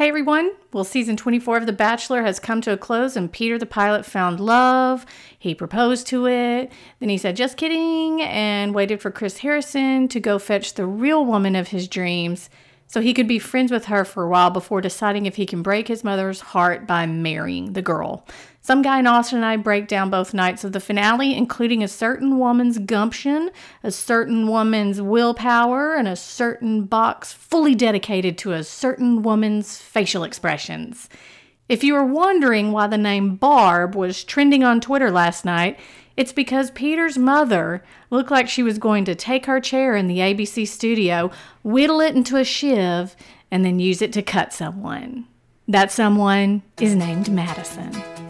[0.00, 0.52] Hey everyone!
[0.72, 4.06] Well, season 24 of The Bachelor has come to a close, and Peter the pilot
[4.06, 5.04] found love.
[5.38, 6.72] He proposed to it.
[7.00, 11.26] Then he said, just kidding, and waited for Chris Harrison to go fetch the real
[11.26, 12.48] woman of his dreams
[12.86, 15.60] so he could be friends with her for a while before deciding if he can
[15.60, 18.26] break his mother's heart by marrying the girl.
[18.62, 21.88] Some guy in Austin and I break down both nights of the finale, including a
[21.88, 23.50] certain woman's gumption,
[23.82, 30.24] a certain woman's willpower, and a certain box fully dedicated to a certain woman's facial
[30.24, 31.08] expressions.
[31.70, 35.78] If you were wondering why the name Barb was trending on Twitter last night,
[36.16, 40.18] it's because Peter's mother looked like she was going to take her chair in the
[40.18, 41.30] ABC studio,
[41.62, 43.16] whittle it into a shiv,
[43.50, 45.26] and then use it to cut someone.
[45.66, 48.29] That someone is named Madison.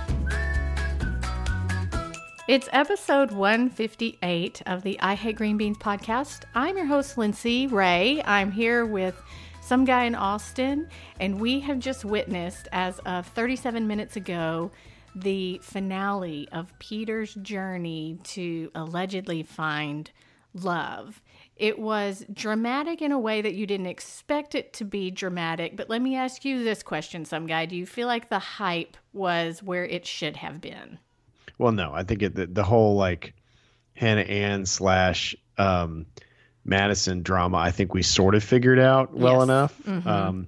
[2.47, 6.41] It's episode 158 of the I Hate Green Beans podcast.
[6.55, 8.23] I'm your host, Lindsay Ray.
[8.25, 9.21] I'm here with
[9.61, 10.89] some guy in Austin,
[11.19, 14.71] and we have just witnessed, as of 37 minutes ago,
[15.15, 20.09] the finale of Peter's journey to allegedly find
[20.55, 21.21] love.
[21.55, 25.77] It was dramatic in a way that you didn't expect it to be dramatic.
[25.77, 27.67] But let me ask you this question, some guy.
[27.67, 30.97] Do you feel like the hype was where it should have been?
[31.61, 33.35] Well, no, I think it, the, the whole like
[33.93, 36.07] Hannah Ann slash um,
[36.65, 39.43] Madison drama, I think we sort of figured out well yes.
[39.43, 39.83] enough.
[39.83, 40.07] Mm-hmm.
[40.07, 40.47] Um,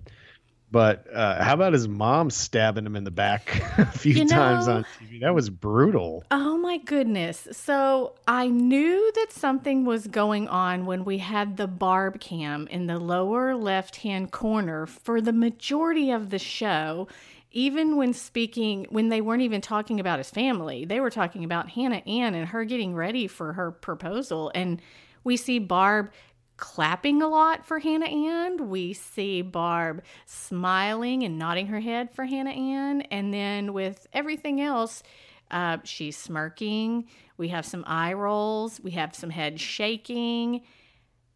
[0.71, 4.35] but uh, how about his mom stabbing him in the back a few you know,
[4.35, 5.21] times on TV?
[5.21, 6.23] That was brutal.
[6.31, 7.47] Oh my goodness.
[7.51, 12.87] So I knew that something was going on when we had the barb cam in
[12.87, 17.07] the lower left hand corner for the majority of the show.
[17.55, 21.69] Even when speaking, when they weren't even talking about his family, they were talking about
[21.69, 24.51] Hannah Ann and her getting ready for her proposal.
[24.55, 24.81] And
[25.23, 26.11] we see Barb
[26.57, 28.69] clapping a lot for Hannah Ann.
[28.69, 33.01] We see Barb smiling and nodding her head for Hannah Ann.
[33.03, 35.03] And then with everything else,
[35.51, 37.05] uh, she's smirking.
[37.37, 38.81] We have some eye rolls.
[38.81, 40.61] We have some head shaking.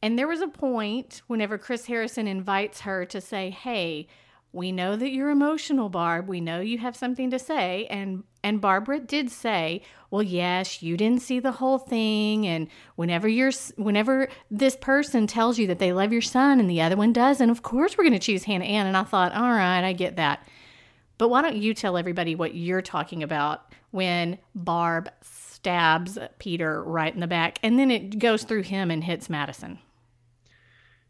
[0.02, 4.08] And there was a point whenever Chris Harrison invites her to say, Hey,
[4.58, 6.28] we know that you're emotional, Barb.
[6.28, 7.86] We know you have something to say.
[7.92, 13.28] And and Barbara did say, "Well, yes, you didn't see the whole thing and whenever
[13.28, 17.14] you're whenever this person tells you that they love your son and the other one
[17.14, 19.94] doesn't, of course we're going to choose Hannah Ann." And I thought, "All right, I
[19.94, 20.46] get that."
[21.20, 27.14] But why don't you tell everybody what you're talking about when Barb stabs Peter right
[27.14, 29.80] in the back and then it goes through him and hits Madison?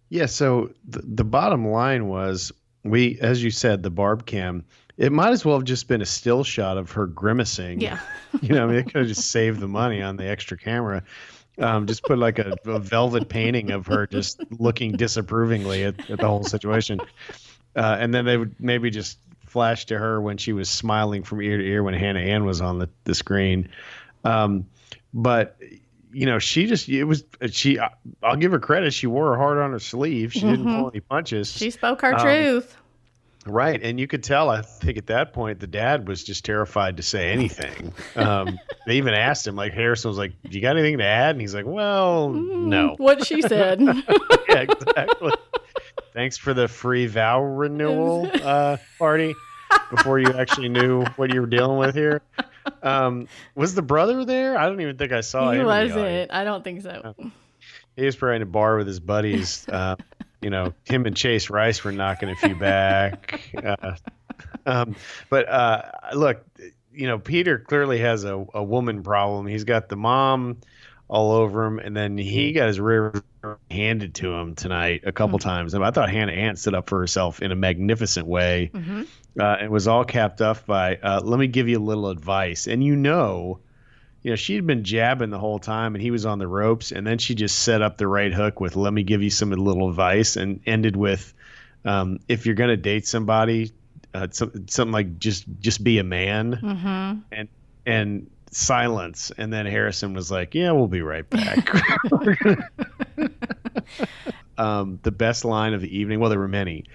[0.10, 2.52] Yeah, so the, the bottom line was
[2.90, 4.66] we, as you said, the barb cam.
[4.98, 7.82] It might as well have just been a still shot of her grimacing.
[7.82, 8.00] Yeah.
[8.42, 11.04] you know, I mean, it could have just saved the money on the extra camera.
[11.60, 16.20] Um, just put like a, a, velvet painting of her just looking disapprovingly at, at
[16.20, 17.00] the whole situation.
[17.76, 21.42] Uh, and then they would maybe just flash to her when she was smiling from
[21.42, 23.70] ear to ear when Hannah Ann was on the, the screen.
[24.24, 24.68] Um,
[25.14, 25.58] but
[26.18, 27.78] you know, she just it was she.
[28.24, 28.92] I'll give her credit.
[28.92, 30.34] She wore her heart on her sleeve.
[30.34, 30.50] She mm-hmm.
[30.50, 31.52] didn't pull any punches.
[31.52, 32.76] She spoke her um, truth.
[33.46, 34.50] Right, and you could tell.
[34.50, 37.94] I think at that point, the dad was just terrified to say anything.
[38.16, 38.58] Um,
[38.88, 41.42] they even asked him, like Harrison was like, "Do you got anything to add?" And
[41.42, 43.80] he's like, "Well, mm, no." What she said.
[44.50, 45.34] yeah, exactly.
[46.14, 49.36] Thanks for the free vow renewal uh, party
[49.92, 52.24] before you actually knew what you were dealing with here.
[52.84, 54.58] Um, was the brother there?
[54.58, 55.62] I don't even think I saw he him.
[55.62, 56.32] He wasn't.
[56.32, 57.16] I don't think so.
[57.96, 59.66] He was probably in a bar with his buddies.
[59.78, 59.96] Uh,
[60.42, 63.42] you know, him and Chase Rice were knocking a few back.
[63.56, 63.96] Uh,
[64.68, 64.96] um,
[65.30, 65.82] but uh,
[66.14, 66.46] look,
[66.94, 69.48] you know, Peter clearly has a, a woman problem.
[69.48, 70.58] He's got the mom
[71.08, 73.14] all over him, and then he got his rear
[73.72, 75.48] handed to him tonight a couple mm-hmm.
[75.48, 75.74] times.
[75.74, 78.72] And I thought Hannah Ann stood up for herself in a magnificent way.
[78.74, 79.04] Mm-hmm.
[79.40, 82.68] Uh, it was all capped off by, uh, "Let me give you a little advice,"
[82.68, 83.60] and you know.
[84.24, 86.92] You know, she had been jabbing the whole time and he was on the ropes.
[86.92, 89.52] And then she just set up the right hook with, let me give you some
[89.52, 91.34] little advice and ended with,
[91.86, 93.72] um, if you're going to date somebody,
[94.14, 96.60] uh, something like just, just be a man.
[96.62, 97.20] Mm-hmm.
[97.32, 97.48] And,
[97.86, 101.70] and silence and then harrison was like yeah we'll be right back
[104.58, 106.86] um, the best line of the evening well there were many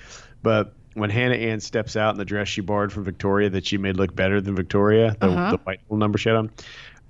[0.42, 3.78] but when Hannah Ann steps out in the dress she borrowed from Victoria that she
[3.78, 5.50] made look better than Victoria, the, Uh-huh.
[5.52, 6.50] the white little number she had on.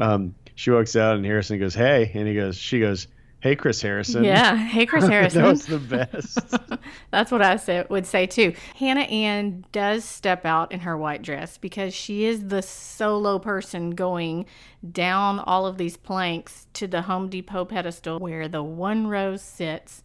[0.00, 3.08] Um, she walks out and Harrison goes, "Hey," and he goes, "She goes,
[3.40, 4.55] hey, Chris Harrison." Yeah.
[4.56, 5.43] Hey, Chris Harrison.
[5.43, 6.38] that was the best.
[7.11, 8.55] That's what I say, would say too.
[8.76, 13.90] Hannah Ann does step out in her white dress because she is the solo person
[13.90, 14.46] going
[14.93, 20.02] down all of these planks to the Home Depot pedestal where the one rose sits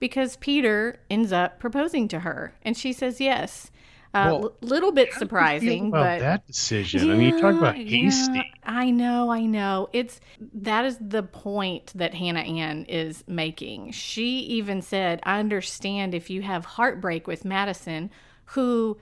[0.00, 3.70] because Peter ends up proposing to her and she says yes.
[4.12, 7.10] A Well, l- little bit surprising, about but that decision.
[7.12, 8.32] I mean, you talk about hasty.
[8.34, 9.88] yeah, I know, I know.
[9.92, 10.20] It's
[10.52, 13.92] that is the point that Hannah Ann is making.
[13.92, 18.10] She even said, "I understand if you have heartbreak with Madison,
[18.46, 18.98] who."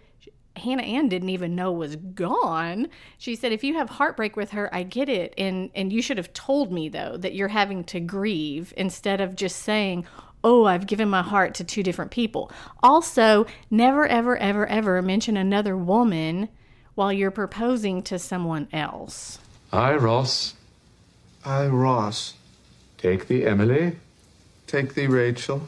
[0.57, 2.89] Hannah Ann didn't even know was gone.
[3.17, 6.17] She said, "If you have heartbreak with her, I get it, and and you should
[6.17, 10.05] have told me though that you're having to grieve instead of just saying,
[10.45, 12.51] oh, I've given my heart to two different people.
[12.83, 16.49] Also, never, ever, ever, ever mention another woman
[16.95, 19.39] while you're proposing to someone else.
[19.73, 20.55] I, Ross,
[21.45, 22.35] I, Ross,
[22.97, 23.97] take thee, Emily.
[24.67, 25.63] take thee, Rachel.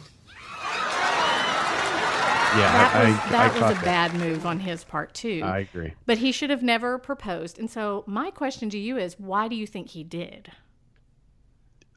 [2.53, 3.85] Yeah, That I, was, I, that I was a that.
[3.85, 5.41] bad move on his part, too.
[5.45, 5.93] I agree.
[6.05, 7.61] but he should have never proposed.
[7.61, 10.51] And so, my question to you is why do you think he did?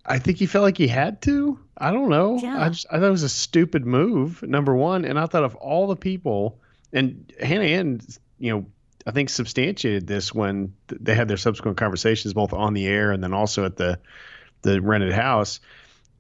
[0.06, 1.60] I think he felt like he had to.
[1.78, 2.40] I don't know.
[2.42, 2.62] Yeah.
[2.62, 5.06] I just I thought it was a stupid move, number one.
[5.06, 6.60] And I thought of all the people,
[6.92, 8.02] and Hannah Ann,
[8.38, 8.66] you know,
[9.06, 13.24] I think substantiated this when they had their subsequent conversations, both on the air and
[13.24, 14.00] then also at the
[14.62, 15.60] the rented house.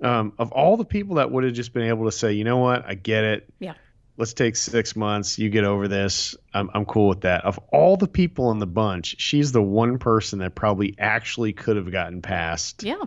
[0.01, 2.57] Um, of all the people that would have just been able to say, you know
[2.57, 3.53] what, I get it.
[3.59, 3.75] Yeah.
[4.18, 5.39] Let's take six months.
[5.39, 6.35] You get over this.
[6.53, 7.45] I'm, I'm cool with that.
[7.45, 11.77] Of all the people in the bunch, she's the one person that probably actually could
[11.77, 13.03] have gotten past Yeah.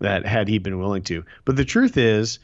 [0.00, 1.24] That had he been willing to.
[1.44, 2.38] But the truth is,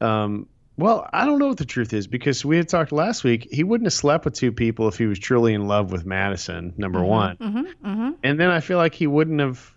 [0.00, 0.46] um,
[0.76, 3.48] well, I don't know what the truth is because we had talked last week.
[3.50, 6.72] He wouldn't have slept with two people if he was truly in love with Madison,
[6.76, 7.36] number one.
[7.36, 7.86] Mm-hmm.
[7.88, 8.10] Mm-hmm.
[8.22, 9.74] And then I feel like he wouldn't have,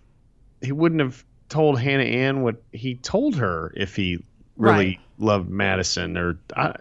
[0.62, 4.24] he wouldn't have told Hannah Ann what he told her if he
[4.58, 5.00] really Right.
[5.18, 6.76] loved Madison or I,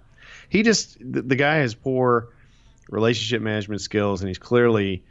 [0.48, 2.28] he just the, the guy has poor
[2.90, 5.02] relationship management skills and he's clearly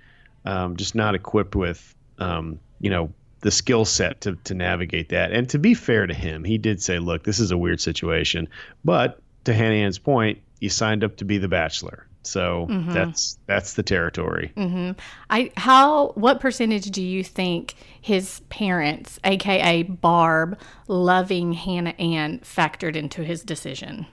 [0.46, 3.12] um, just not equipped with um, you know
[3.42, 5.32] the skill set to to navigate that.
[5.32, 8.48] And to be fair to him, he did say, "Look, this is a weird situation,"
[8.84, 13.74] but to Hannah Ann's point, you signed up to be the bachelor, so that's that's
[13.74, 14.52] the territory.
[14.58, 14.92] Mm-hmm.
[15.30, 22.96] I how what percentage do you think his parents, aka Barb, loving Hannah Ann, factored
[22.98, 24.06] into his decision?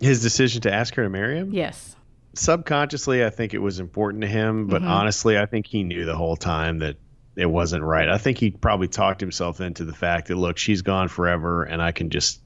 [0.00, 1.94] His decision to ask her to marry him, Yes.
[2.34, 6.16] subconsciously, I think it was important to him, but honestly, I think he knew the
[6.16, 6.96] whole time that
[7.36, 8.08] it wasn't right.
[8.08, 11.82] I think he probably talked himself into the fact that look, she's gone forever, and
[11.82, 12.40] I can just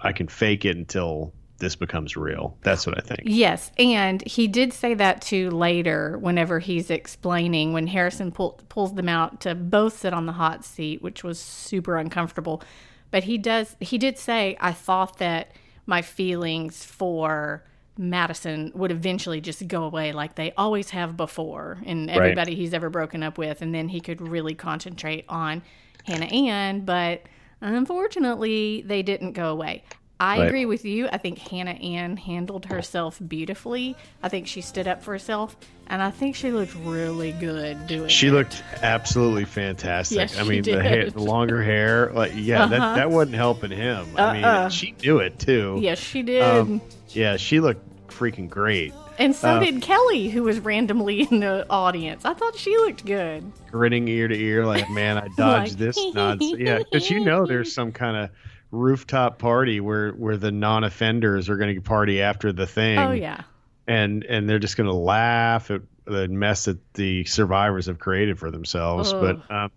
[0.00, 2.56] I can fake it until this becomes real.
[2.62, 3.22] That's what I think.
[3.24, 8.94] Yes, and he did say that too later whenever he's explaining when Harrison pull, pulls
[8.94, 12.62] them out to both sit on the hot seat, which was super uncomfortable.
[13.10, 15.52] But he does he did say I thought that
[15.86, 17.64] my feelings for
[17.98, 22.88] Madison would eventually just go away like they always have before and everybody he's ever
[22.88, 25.62] broken up with and then he could really concentrate on
[26.06, 27.22] Hannah Ann, but
[27.60, 29.82] unfortunately they didn't go away.
[30.20, 30.46] I Right.
[30.48, 31.08] agree with you.
[31.12, 33.94] I think Hannah Ann handled herself beautifully.
[34.22, 35.56] I think she stood up for herself,
[35.86, 38.32] and I think she looked really good doing She it.
[38.32, 40.18] looked absolutely fantastic.
[40.18, 42.68] Yes, I mean, the, hair, the longer hair, like yeah, Uh-huh.
[42.78, 44.08] that that wasn't helping him.
[44.16, 44.68] I mean, Uh-uh.
[44.70, 45.78] she knew it too.
[45.80, 46.42] Yes, she did.
[46.42, 48.92] Um, yeah, she looked freaking great.
[49.20, 52.24] and so uh, did Kelley, who was randomly in the audience.
[52.24, 53.44] I thought she looked good.
[53.70, 56.56] grinning ear to ear, like, man, I dodged Like, this nonsense.
[56.58, 58.30] Yeah, because you know there's some kind of
[58.70, 62.98] rooftop party where where the non-offenders are going to party after the thing.
[62.98, 63.42] Oh yeah.
[63.86, 68.38] and and they're just going to laugh at the mess that the survivors have created
[68.38, 69.12] for themselves.
[69.12, 69.70] But um,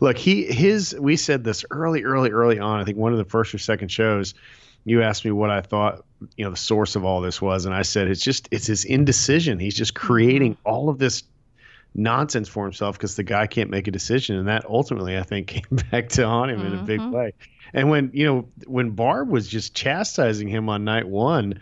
[0.00, 2.80] look, he his we said this early, early, early on.
[2.80, 4.34] I think one of the first or second shows.
[4.84, 6.04] You asked me what I thought,
[6.36, 8.84] you know, the source of all this was, and I said it's just it's his
[8.84, 9.58] indecision.
[9.58, 11.24] He's just creating all of this
[11.98, 15.46] nonsense for himself because the guy can't make a decision, and that ultimately, I think,
[15.48, 17.10] came back to haunt him in a big Mhm.
[17.12, 17.32] way.
[17.72, 21.60] And when you know when Barb was just chastising him on night one,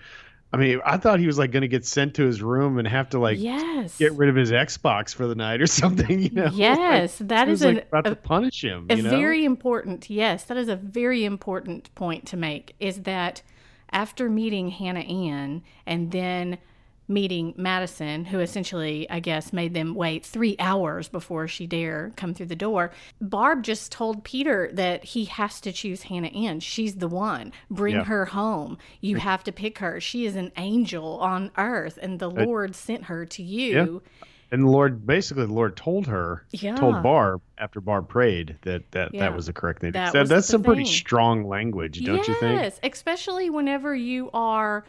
[0.53, 2.87] I mean, I thought he was like going to get sent to his room and
[2.87, 3.97] have to like yes.
[3.99, 6.21] get rid of his Xbox for the night or something.
[6.21, 6.51] You know?
[6.53, 8.87] Yes, Like, that is was, like, about a- to punish him.
[8.91, 9.11] a you know?
[9.11, 13.43] very important yes that is a very important point to make is that
[13.91, 16.59] after meeting hannah ann and then
[17.07, 22.33] meeting Madison, who essentially, I guess, made them wait three hours before she dare come
[22.35, 22.91] through the door.
[23.21, 26.61] Barb just told Peter that he has to choose Hannah Ann.
[26.61, 27.53] She's the one.
[27.71, 28.05] Bring Yeah.
[28.05, 28.79] her home.
[29.01, 30.01] You have to pick her.
[30.01, 34.03] She is an angel on earth, and the Lord sent her to you.
[34.03, 34.27] Yeah.
[34.51, 36.77] And the Lord, basically, the Lord told her, Yeah.
[36.77, 39.21] told Barb after Barb prayed that that, Yeah.
[39.23, 39.93] that was the correct thing.
[39.93, 40.25] to That do.
[40.25, 42.61] that's some pretty strong language, don't you think?
[42.63, 44.85] Yes, especially whenever you are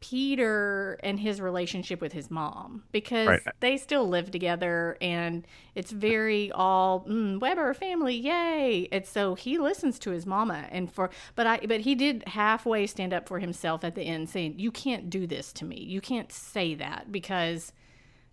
[0.00, 3.42] Peter and his relationship with his mom, because Right.
[3.60, 8.88] they still live together, and it's very all mm, Weber family, yay!
[8.90, 12.86] And so he listens to his mama, and for but I but he did halfway
[12.86, 15.76] stand up for himself at the end, saying, "You can't do this to me.
[15.80, 17.72] You can't say that because."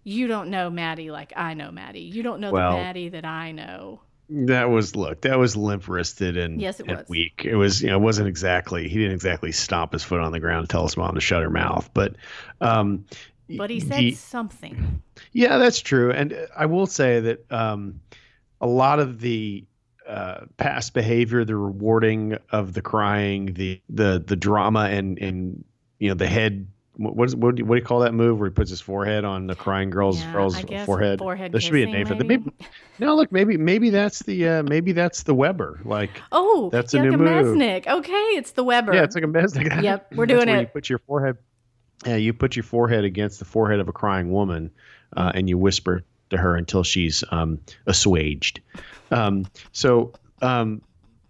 [0.04, 2.00] You don't know Maddie like I know Maddie.
[2.00, 4.00] You don't know Well- the Maddie that I know.
[4.30, 5.22] That was look.
[5.22, 7.08] That was limp wristed and, Yes, it and was.
[7.08, 7.44] weak.
[7.46, 8.90] It was you know it wasn't exactly.
[8.90, 11.44] He didn't exactly stomp his foot on the ground and tell his mom to shut
[11.44, 11.90] her mouth.
[11.94, 12.16] But
[12.60, 13.06] um,
[13.50, 15.02] But he said something.
[15.32, 16.12] Yeah, that's true.
[16.12, 18.02] And I will say that um,
[18.60, 19.66] a lot of the
[20.08, 25.64] uh, past behavior, the rewarding of the crying, the the the drama, and and
[26.00, 26.68] you know the head.
[26.98, 28.70] What what, is, what, do you, what do you call that move where he puts
[28.72, 31.20] his forehead on the crying girl's Yeah, girl's forehead?
[31.20, 32.26] forehead there should be a name for that.
[32.26, 32.52] maybe?
[33.00, 35.80] No, look, maybe maybe that's the uh, maybe that's the Weber.
[35.86, 37.56] Like Oh, That's a like new a move.
[37.58, 37.86] Mesnick.
[37.86, 38.94] Okay, it's the Weber.
[38.94, 39.56] yeah, it's like a mess.
[39.82, 40.62] Yep, we're doing it.
[40.62, 41.38] You put your forehead.
[42.06, 44.72] Yeah, you put your forehead against the forehead of a crying woman,
[45.16, 48.62] uh, and you whisper to her until she's um, assuaged.
[49.12, 50.82] Um, so, um,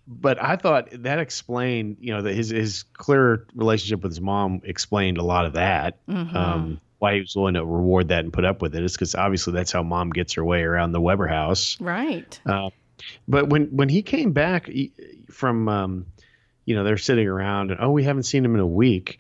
[0.08, 4.62] but I thought that explained, you know, that his his clear relationship with his mom
[4.64, 5.98] explained a lot of that.
[6.08, 6.34] Mhm.
[6.36, 9.14] Um, why he was willing to reward that and put up with it is because
[9.14, 11.80] obviously that's how mom gets her way around the Weber house.
[11.80, 12.40] right.
[12.46, 12.70] Uh,
[13.28, 14.70] but when when he came back
[15.30, 16.06] from, um,
[16.66, 19.20] you know, they're sitting around and oh, we haven't seen him in a week,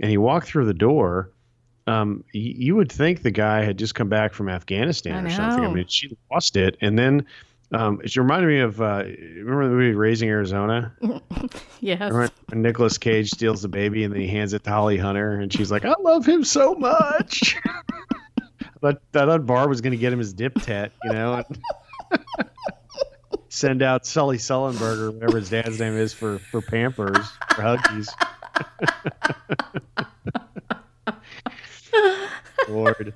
[0.00, 1.30] and he walked through the door.
[1.88, 5.64] Um, y- you would think the guy had just come back from Afghanistan or something.
[5.64, 7.26] I mean, she lost it, and then
[7.72, 10.94] um, it reminded me of uh, remember the movie Raising Arizona?
[11.80, 12.00] Yes.
[12.00, 15.32] Remember when Nicolas Cage steals the baby and then he hands it to Holly Hunter,
[15.32, 17.54] and she's like, "I love him so much."
[18.80, 21.44] but I thought Barb was going to get him his dip tat, you know,
[23.50, 28.08] send out Sully Sullenberger, whatever his dad's name is, for for Pampers for Huggies.
[32.68, 33.14] Lord,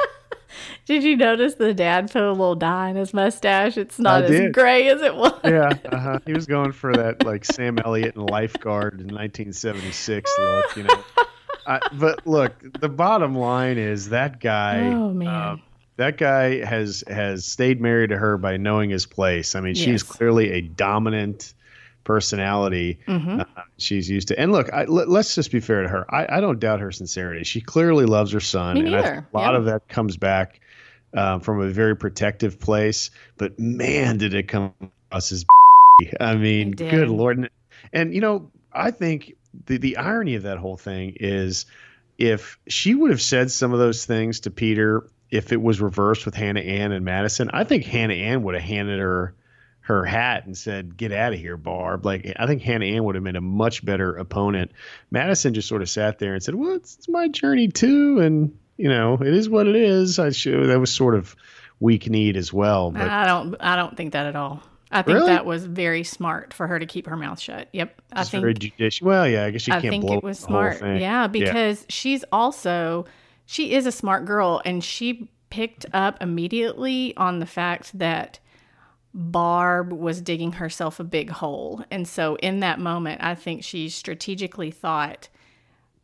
[0.91, 3.77] Did you notice the dad put a little dye in his mustache?
[3.77, 4.53] It's not I as did.
[4.53, 5.39] gray as it was.
[5.45, 6.19] yeah, uh-huh.
[6.27, 11.05] he was going for that like Sam Elliott and Lifeguard in 1976 look, you know.
[11.65, 14.81] I, but look, the bottom line is that guy.
[14.93, 15.29] Oh, man.
[15.29, 15.63] um,
[15.97, 19.55] that guy has has stayed married to her by knowing his place.
[19.55, 21.55] I mean, she's clearly a dominant
[22.03, 22.99] personality.
[23.07, 23.43] Mhm.
[23.43, 24.41] Uh, she's used to.
[24.41, 26.13] And look, I, let, us just be fair to her.
[26.13, 27.45] I, I don't doubt her sincerity.
[27.45, 29.27] She clearly loves her son, Me and I think neither.
[29.33, 29.59] a lot Yeah.
[29.59, 30.61] of that comes back
[31.15, 33.11] um, from a very protective place.
[33.37, 35.45] But man, did it come across as.
[36.19, 37.39] I mean, good lord!
[37.39, 37.51] And,
[37.93, 39.37] and you know, I think
[39.67, 41.67] the the irony of that whole thing is
[42.19, 46.25] if she would have said some of those things to Peter, if it was reversed
[46.25, 49.35] with Hannah Ann and Madison, I think Hannah Ann would have handed her
[49.83, 53.15] her hat and said, "Get out of here, Barb." Like I think Hannah Ann would
[53.15, 54.71] have been a much better opponent.
[55.11, 58.57] Madison just sort of sat there and said, "Well, it's, it's my journey too, and
[58.81, 61.37] you know, it is what it is." I should that was sort of
[61.79, 63.55] weak need as well, but I don't.
[63.61, 64.63] I don't think that at all.
[64.93, 65.29] I think Really?
[65.29, 67.69] that was very smart for her to keep her mouth shut.
[67.73, 68.03] Yep.
[68.13, 69.01] I it's think very judicious.
[69.01, 70.81] Well, yeah, I guess you I can't think blow it was smart.
[70.83, 73.07] Yeah, because she's also
[73.47, 78.41] she is a smart girl and she picked up immediately on the fact that
[79.15, 81.85] Barb was digging herself a big hole.
[81.91, 85.29] And so in that moment, I think she strategically thought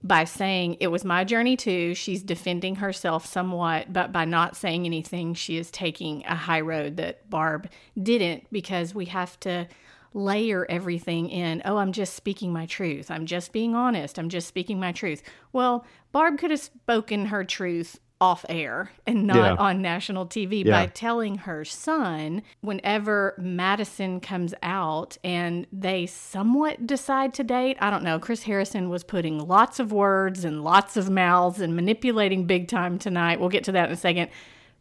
[0.02, 4.84] by saying it was my journey too, she's defending herself somewhat, but by not saying
[4.84, 7.68] anything, she is taking a high road that Barb
[8.00, 9.66] didn't because we have to
[10.14, 11.60] layer everything in.
[11.64, 13.10] Oh, I'm just speaking my truth.
[13.10, 14.18] I'm just being honest.
[14.18, 15.22] I'm just speaking my truth.
[15.52, 19.54] Well, Barb could have spoken her truth off air and not Yeah.
[19.56, 20.72] on national TV Yeah.
[20.72, 27.76] by telling her son whenever Madison comes out and they somewhat decide to date.
[27.80, 28.18] I don't know.
[28.18, 32.98] Chris Harrison was putting lots of words and lots of mouths and manipulating big time
[32.98, 33.38] tonight.
[33.38, 34.30] We'll get to that in a second.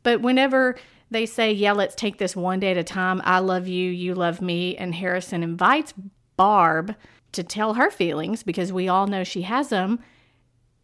[0.03, 0.75] But whenever
[1.11, 4.15] they say, Yeah, let's take this one day at a time, I love you, you
[4.15, 5.93] love me, and Harrison invites
[6.37, 6.95] Barb
[7.33, 9.99] to tell her feelings because we all know she has them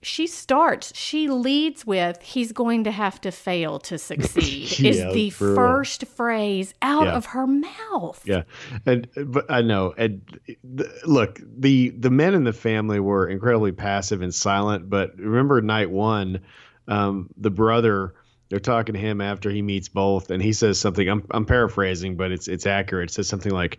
[0.03, 5.13] she starts, she leads with, he's going to have to fail to succeed, Yeah, is
[5.13, 7.13] the first phrase out Yeah.
[7.13, 8.22] of her mouth.
[8.25, 8.43] Yeah,
[8.86, 9.93] and but I know.
[9.98, 10.22] And
[10.63, 14.89] the, look, the the men in the family were incredibly passive and silent.
[14.89, 16.39] But remember, night one,
[16.88, 18.13] um, the brother
[18.50, 21.08] they're talking to him after he meets both, and he says something.
[21.08, 23.10] I'm I'm paraphrasing, but it's it's accurate.
[23.12, 23.77] It says something like,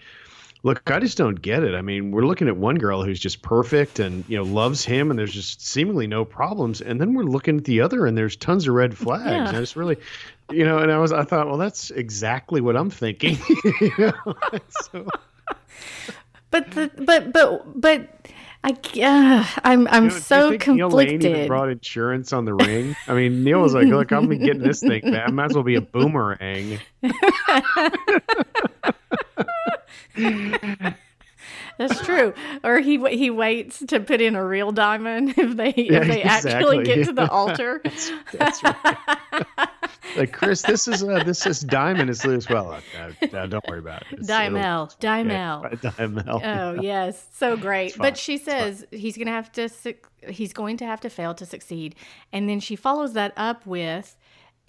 [0.63, 1.75] "Look, I just don't get it.
[1.75, 5.11] I mean, we're looking at one girl who's just perfect and you know loves him,
[5.11, 8.37] and there's just seemingly no problems, and then we're looking at the other, and there's
[8.37, 9.25] tons of red flags.
[9.27, 9.49] Yeah.
[9.49, 9.97] And it's really,
[10.51, 13.39] you know, and I was I thought, well, that's exactly what I'm thinking.
[13.81, 14.35] you know?
[14.71, 15.07] So,
[16.53, 18.29] But the but but but
[18.63, 18.71] I
[19.03, 22.95] uh, I'm I'm you know, so think Neil Lane even brought insurance on the ring.
[23.09, 25.01] I mean, Neil was like, "Look, I'm getting this thing.
[25.03, 25.23] Man.
[25.27, 26.79] I might as well be a boomerang."
[31.79, 32.35] That's true.
[32.63, 36.23] Or he he waits to put in a real diamond if they Yeah, if they
[36.23, 37.83] actually get to the altar.
[38.33, 38.97] That's right.
[40.17, 42.49] like Chris, this is uh, this is diamond is loose.
[42.49, 44.21] Well, uh, uh, don't worry about it.
[44.21, 45.83] It's- Dimel, it'll- Dimel.
[45.83, 46.41] Yeah, Dimel.
[46.45, 47.97] Oh yes, so great.
[47.99, 51.47] But she says he's gonna have to suc- he's going to have to fail to
[51.47, 51.97] succeed,
[52.33, 54.17] and then she follows that up with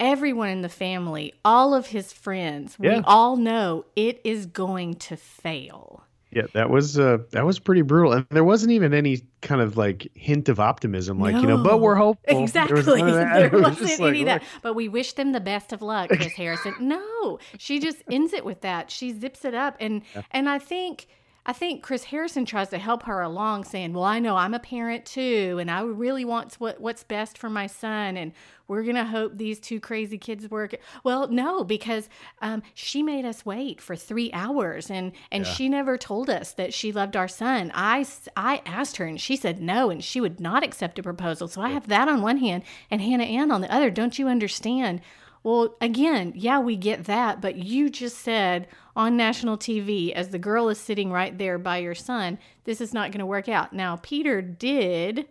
[0.00, 2.76] everyone in the family, all of his friends.
[2.80, 2.98] Yeah.
[2.98, 6.04] We all know it is going to fail.
[6.34, 9.76] Yeah, that was uh, that was pretty brutal, and there wasn't even any kind of
[9.76, 12.42] like hint of optimism, like you know, but we're hopeful.
[12.42, 12.82] Exactly.
[12.82, 13.38] There, was none of that.
[13.38, 14.40] There was wasn't just any like, that.
[14.42, 16.74] look, But we wish them the best of luck, Chris Harrison.
[16.80, 18.90] No, she just ends it with that.
[18.90, 21.06] She zips it up, and and I think.
[21.46, 24.58] I think Chris Harrison tries to help her along, saying, "Well, I know I'm a
[24.58, 28.32] parent too, and I really want what what's best for my son, and
[28.66, 32.08] we're gonna hope these two crazy kids work." Well, no, because
[32.40, 36.72] um, she made us wait for three hours, and and she never told us that
[36.72, 37.70] she loved our son.
[37.74, 41.48] I I asked her, and she said no, and she would not accept a proposal.
[41.48, 43.90] So I have that on one hand, and Hannah Ann on the other.
[43.90, 45.02] Don't you understand?
[45.44, 50.38] Well, again, yeah, we get that, but you just said on national TV, as the
[50.38, 53.72] girl is sitting right there by your son, this is not going to work out.
[53.72, 55.26] Now, Peter did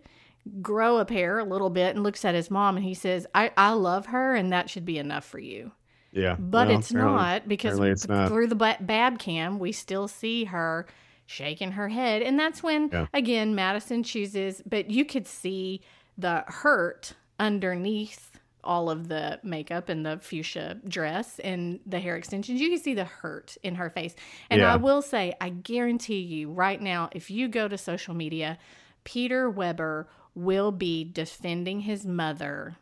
[0.62, 3.50] grow a pair a little bit and looks at his mom and he says, I,
[3.56, 5.72] I love her and that should be enough for you.
[6.12, 8.28] yeah, But well, it's apparently- not because it's not.
[8.28, 10.86] through the ba- bab cam, we still see her
[11.26, 12.22] shaking her head.
[12.22, 13.06] And that's when, Yeah.
[13.12, 15.80] again, Madison chooses, but you could see
[16.16, 18.33] the hurt underneath
[18.64, 22.60] all of the makeup and the fuchsia dress and the hair extensions.
[22.60, 24.14] You can see the hurt in her face.
[24.50, 24.72] And Yeah.
[24.72, 28.58] I will say, I guarantee you right now, if you go to social media,
[29.04, 32.76] Peter Weber will be defending his mother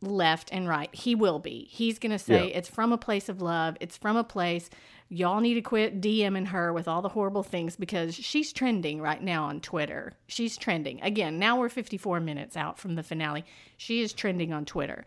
[0.00, 0.94] left and right.
[0.94, 1.66] He will be.
[1.70, 2.56] He's going to say Yeah.
[2.58, 3.76] it's from a place of love.
[3.80, 4.70] It's from a place
[5.08, 9.22] y'all need to quit DMing her with all the horrible things because she's trending right
[9.22, 10.12] now on Twitter.
[10.26, 11.00] She's trending.
[11.02, 13.44] Again, now we're 54 minutes out from the finale.
[13.76, 15.04] She is trending on Twitter.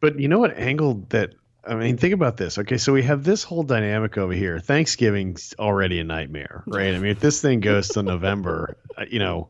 [0.00, 1.34] But you know what angle that
[1.66, 2.58] I mean, think about this.
[2.58, 4.58] Okay, so we have this whole dynamic over here.
[4.60, 6.94] Thanksgiving's already a nightmare, right?
[6.94, 9.48] I mean, if this thing goes to November, uh, you know,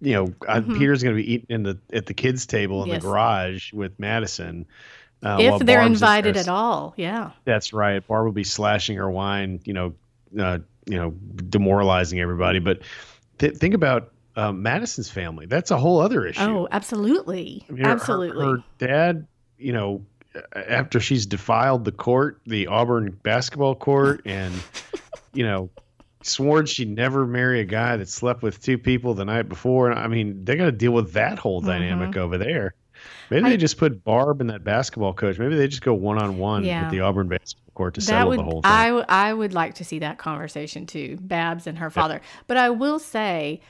[0.00, 2.88] you know, uh, Peter's going to be eating in the at the kids' table in
[2.90, 2.92] Mm-hmm.
[2.94, 3.02] Yes.
[3.02, 4.66] the garage with Madison.
[5.22, 6.94] Uh, if they're Barb's invited at all.
[6.96, 7.30] Yeah.
[7.44, 8.06] That's right.
[8.06, 9.92] Barb will be slashing her wine, you know,
[10.38, 12.58] uh, you know, demoralizing everybody.
[12.58, 12.80] But
[13.38, 15.46] th- think about uh, Madison's family.
[15.46, 16.40] That's a whole other issue.
[16.40, 17.64] Oh, absolutely.
[17.68, 18.46] I mean, her- absolutely.
[18.46, 19.26] Her, dad,
[19.58, 20.04] you know,
[20.54, 24.54] after she's defiled the court, the Auburn basketball court, and
[25.34, 25.68] you know,
[26.22, 29.92] sworn she'd never marry a guy that slept with two people the night before.
[29.92, 32.74] I mean, they got to deal with that whole dynamic over there.
[33.30, 33.46] Maybe.
[33.46, 35.38] I- they just put Barb and that basketball coach.
[35.38, 36.82] Maybe they just go one on one Yeah.
[36.82, 38.70] with the Auburn basketball court to that settle would the whole thing.
[38.70, 42.56] I, w- I would like to see that conversation too babs and her father but
[42.58, 43.60] i will say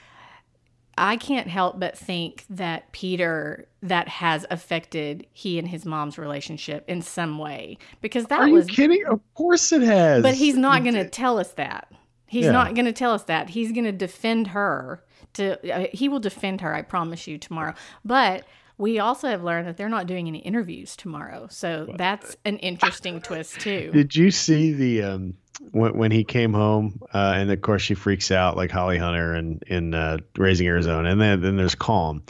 [0.98, 6.84] i can't help but think that peter that has affected he and his mom's relationship
[6.88, 9.04] in some way because that Are you was kidding?
[9.06, 10.22] Of course it has.
[10.22, 11.86] but he's not going to tell us that
[12.26, 12.52] he's Yeah.
[12.52, 16.18] not going to tell us that he's going to defend her to uh, he will
[16.20, 18.44] defend her i promise you tomorrow but
[18.80, 21.46] we also have learned that they're not doing any interviews tomorrow.
[21.50, 23.90] So that's an interesting twist too.
[23.92, 25.34] Did you see the um
[25.72, 29.34] when when he came home uh, and of course she freaks out like Holly Hunter
[29.34, 32.22] and in uh, Raising Arizona and then then there's calm.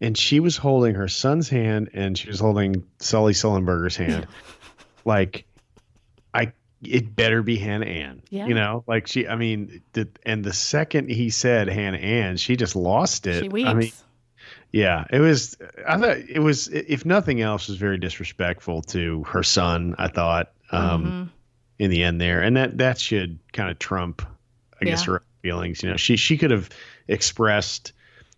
[0.00, 4.26] And she was holding her son's hand and she was holding Sully Sullenberger's hand.
[5.06, 5.44] Like
[6.32, 8.46] I it better be Hannah Ann Yeah.
[8.46, 8.84] you know?
[8.86, 13.26] Like she I mean the, and the second he said Hannah Ann she just lost
[13.26, 13.42] it.
[13.42, 13.92] She weeps I mean
[14.74, 15.56] yeah, it was.
[15.86, 19.94] I thought it was, if nothing else, was very disrespectful to her son.
[19.98, 21.22] I thought, um, Mm-hmm.
[21.78, 24.22] in the end there, and that that should kind of trump,
[24.80, 25.82] I guess, her feelings.
[25.84, 26.70] You know, she she could have
[27.06, 27.92] expressed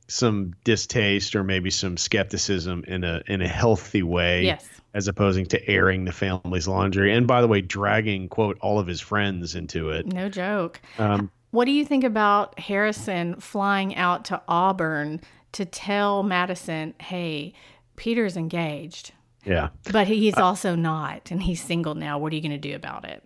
[0.08, 5.44] some distaste or maybe some skepticism in a in a healthy way, yes as opposing
[5.44, 7.12] to airing the family's laundry.
[7.14, 10.06] And by the way, dragging quote all of his friends into it.
[10.06, 10.80] No joke.
[10.98, 15.20] Um, What do you think about Harrison flying out to Auburn
[15.56, 17.52] to tell Madison, hey,
[17.96, 19.12] Peter's engaged,
[19.44, 19.68] Yeah.
[19.92, 22.18] but he's also not, and he's single now.
[22.18, 23.24] What are you going to do about it?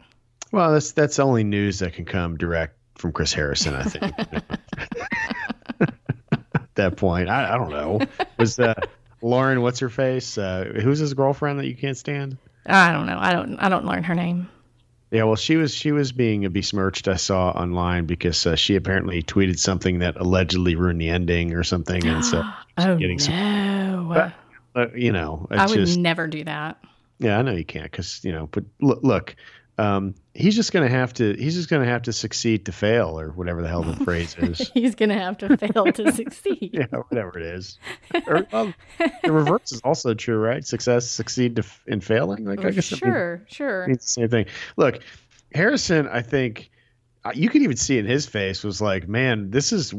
[0.53, 4.14] Well, that's that's only news that can come direct from Chris Harrison, I think.
[5.81, 8.01] At that point, I, I don't know.
[8.38, 8.75] Was uh,
[9.23, 10.38] Lauren, what's her face?
[10.38, 12.37] Uh, who's his girlfriend that you can't stand?
[12.66, 13.19] I don't know.
[13.19, 13.57] I don't.
[13.59, 14.49] I don't learn her name.
[15.11, 17.09] Yeah, well, she was she was being besmirched.
[17.09, 21.64] I saw online because uh, she apparently tweeted something that allegedly ruined the ending or
[21.64, 22.42] something, and so
[22.79, 24.33] Oh getting some- no!
[24.77, 26.79] uh, you know, I would just never do that.
[27.18, 29.37] yeah, I know you can't because you know, but look, look
[29.81, 33.31] um, he's just gonna have to he's just gonna have to succeed to fail or
[33.31, 34.71] whatever the hell the phrase is.
[34.75, 36.71] He's going to have to fail to succeed.
[36.73, 37.79] yeah, whatever it is.
[38.27, 38.75] Or, well,
[39.23, 40.64] the reverse is also true, right?
[40.64, 42.45] Success, succeed to f- in failing.
[42.45, 43.87] Like I guess it means- sure, sure.
[43.87, 44.47] means the same thing.
[44.77, 45.01] Look,
[45.55, 46.71] Harrison, I think
[47.25, 49.93] uh, you could even see in his face was like, man, this is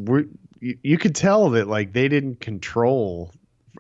[0.62, 3.34] you could tell that like they didn't control.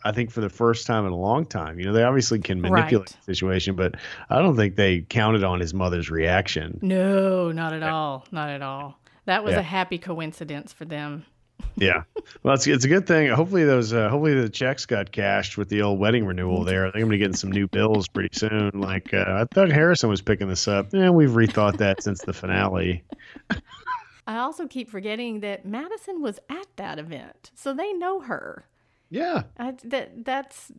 [0.03, 2.61] I think for the first time in a long time, you know, they obviously can
[2.61, 3.17] manipulate Right.
[3.25, 3.95] the situation, but
[4.29, 6.79] I don't think they counted on his mother's reaction.
[6.81, 8.25] No, not at all.
[8.31, 8.97] Not at all.
[9.25, 9.59] That was Yeah.
[9.59, 11.25] a happy coincidence for them.
[11.75, 12.03] Yeah,
[12.41, 13.27] well, it's it's a good thing.
[13.29, 16.87] Hopefully those uh, hopefully the checks got cashed with the old wedding renewal there.
[16.87, 18.71] I think I'm gonna get some new bills pretty soon.
[18.73, 20.87] Like uh, I thought Harrison was picking this up.
[20.91, 23.03] Yeah, we've rethought that since the finale.
[24.27, 28.65] I also keep forgetting that Madison was at that event, so they know her.
[29.11, 29.43] Yeah.
[29.59, 30.71] I, that that's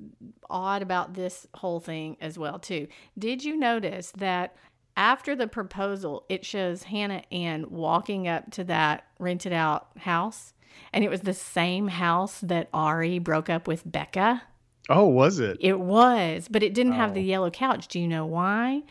[0.50, 2.88] odd about this whole thing as well too.
[3.16, 4.56] Did you notice that
[4.96, 10.54] after the proposal, it shows Hannah Ann walking up to that rented out house,
[10.92, 14.42] and it was the same house that Ari broke up with Becca.
[14.88, 15.58] Oh, was it?
[15.60, 17.24] It was, but it didn't have the oh.
[17.24, 17.88] yellow couch.
[17.88, 18.82] Do you know why?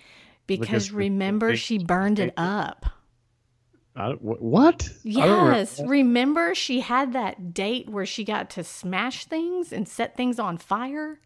[0.48, 2.86] Because, Because remember she burned it up.
[3.96, 4.90] I what?
[5.04, 5.82] Yes.
[5.86, 10.58] Remember she had that date where she got to smash things and set things on
[10.58, 11.20] fire?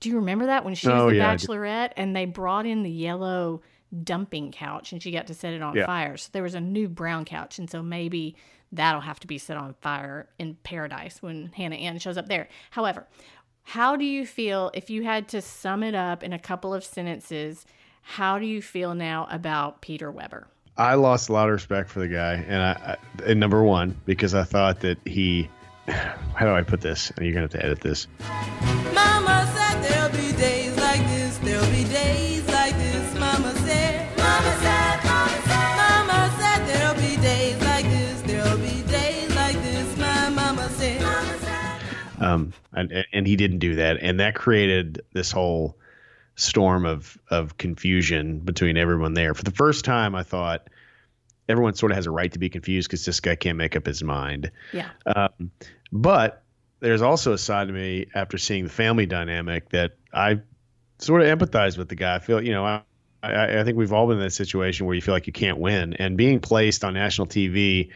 [0.00, 2.82] Do you remember that when she was Oh, the yeah, bachelorette and they brought in
[2.82, 3.62] the yellow
[4.02, 5.86] dumping couch and she got to set it on Yeah.
[5.86, 6.18] fire?
[6.18, 7.58] So there was a new brown couch.
[7.58, 8.36] And so maybe
[8.70, 12.48] that'll have to be set on fire in paradise when Hannah Ann shows up there.
[12.72, 13.06] However,
[13.62, 16.84] how do you feel if you had to sum it up in a couple of
[16.84, 17.64] sentences?
[18.02, 20.48] How do you feel now about Peter Weber?
[20.78, 23.96] I lost a lot of respect for the guy, and I, I and number one
[24.04, 25.48] because I thought that he.
[25.88, 27.10] How do I put this?
[27.16, 28.08] And you're gonna have to edit this.
[28.92, 33.14] Mama said there'll be days like this, there'll be days like this.
[33.18, 38.82] Mama said, Mama said, Mama said, Mama said there'll be days like this, there'll be
[38.82, 39.96] days like this.
[39.96, 42.22] My mama said, Mama said.
[42.22, 45.78] um, and and he didn't do that, and that created this whole
[46.36, 49.34] storm of of confusion between everyone there.
[49.34, 50.68] For the first time, I thought
[51.48, 53.86] everyone sort of has a right to be confused because this guy can't make up
[53.86, 54.50] his mind.
[54.72, 54.90] Yeah.
[55.06, 55.50] Um,
[55.92, 56.42] but
[56.80, 60.40] there's also a side to me after seeing the family dynamic that I
[60.98, 62.16] sort of empathize with the guy.
[62.16, 62.82] I feel, you know, I,
[63.22, 65.58] I, I think we've all been in that situation where you feel like you can't
[65.58, 67.90] win, and being placed on national TV,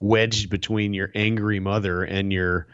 [0.00, 2.66] wedged between your angry mother and your,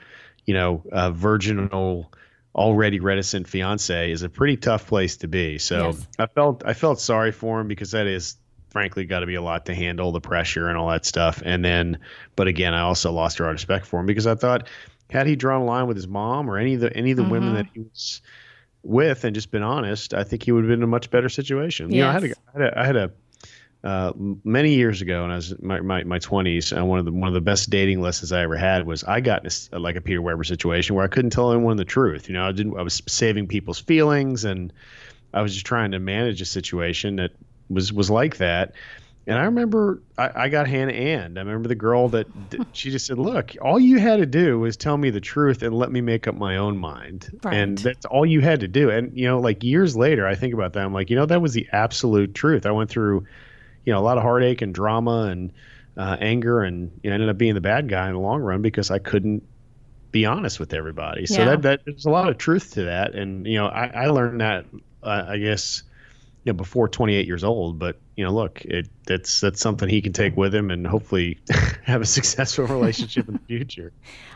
[0.47, 2.13] you know, uh, virginal,
[2.55, 5.59] already reticent fiance is a pretty tough place to be.
[5.59, 6.07] So Yes.
[6.19, 8.37] I felt I felt sorry for him because that is
[8.71, 11.43] frankly got to be a lot to handle the pressure and all that stuff.
[11.45, 11.99] And then,
[12.37, 14.69] but again, I also lost a lot of respect for him because I thought
[15.11, 17.25] had he drawn a line with his mom or any of the any of the
[17.25, 17.83] women that mm-hmm.
[17.83, 18.21] he was
[18.83, 21.29] with and just been honest, I think he would have been in a much better
[21.29, 21.93] situation.
[21.93, 22.37] You know, I had a, Yes.
[22.55, 23.11] I had a, I had a
[23.85, 24.12] uh,
[24.45, 27.12] many years ago when I was in my my my twenties, uh, one of the
[27.12, 29.71] one of the best dating lessons I ever had was I got in a s
[29.73, 32.29] like a Peter Weber situation where I couldn't tell anyone the truth.
[32.29, 32.77] You know, I didn't.
[32.77, 34.73] I was saving people's feelings, and
[35.33, 37.31] I was just trying to manage a situation that
[37.71, 38.73] was was like that.
[39.29, 41.37] And I remember I, I got Hannah Ann.
[41.37, 42.27] I remember the girl that
[42.73, 45.75] she just said, "Look, all you had to do was tell me the truth and
[45.75, 48.88] let me make up my own mind." And that's all you had to do.
[48.88, 50.85] And you know, like years later, I think about that.
[50.85, 52.64] I'm like, you know, that was the absolute truth.
[52.64, 53.27] I went through,
[53.85, 55.53] you know, a lot of heartache and drama and
[55.97, 58.62] uh, anger, and you know, ended up being the bad guy in the long run
[58.62, 59.45] because I couldn't
[60.12, 61.27] be honest with everybody.
[61.27, 61.47] So Yeah.
[61.47, 63.14] that that there's a lot of truth to that.
[63.14, 64.67] And you know, I, I learned that
[65.03, 65.83] uh, I guess
[66.45, 67.79] you know before 28 years old.
[67.79, 71.39] But you know, look, it that's that's something he can take with him and hopefully
[71.85, 73.93] have a successful relationship in the future.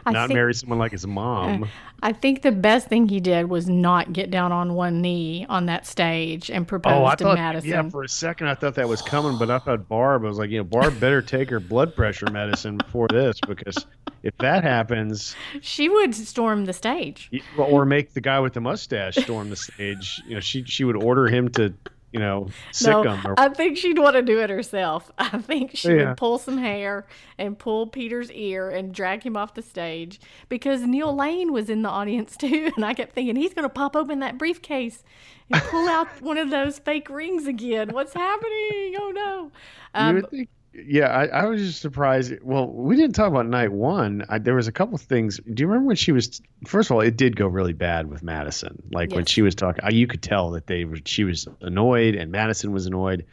[0.06, 1.68] I Not think- marry someone like his mom.
[2.00, 5.66] I think the best thing he did was not get down on one knee on
[5.66, 7.70] that stage and propose Oh, I to thought, Madison.
[7.70, 10.38] yeah, for a second I thought that was coming, but I thought Barb I was
[10.38, 13.84] like, you know, Barb better take her blood pressure medicine before this because
[14.22, 17.30] if that happens, she would storm the stage.
[17.58, 21.02] or make the guy with the mustache storm the stage, you know, she she would
[21.02, 21.74] order him to
[22.12, 25.10] you know, sick No, or I think she'd want to do it herself.
[25.18, 26.08] I think she Yeah.
[26.08, 27.06] would pull some hair
[27.38, 31.82] and pull Peter's ear and drag him off the stage because Neil Lane was in
[31.82, 32.70] the audience too.
[32.76, 35.02] And I kept thinking, he's going to pop open that briefcase
[35.50, 37.92] and pull out one of those fake rings again.
[37.92, 38.94] What's happening?
[38.98, 39.44] Oh no.
[39.44, 39.50] you
[39.94, 40.48] Um, would think.
[40.74, 42.32] Yeah, I, I was just surprised.
[42.42, 44.24] Well, we didn't talk about night one.
[44.28, 45.38] I, there was a couple things.
[45.38, 46.40] Do you remember when she was?
[46.66, 48.82] First of all, it did go really bad with Madison.
[48.90, 50.98] Like when she was talking, you could tell that they were.
[51.04, 53.26] She was annoyed, and Madison was annoyed.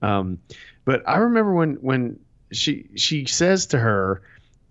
[0.00, 0.38] Um,
[0.86, 2.18] but I remember when when
[2.50, 4.22] she she says to her,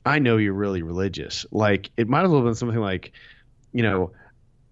[0.03, 3.11] "I know you're really religious." Like it might as well have been something like,
[3.71, 4.11] you know.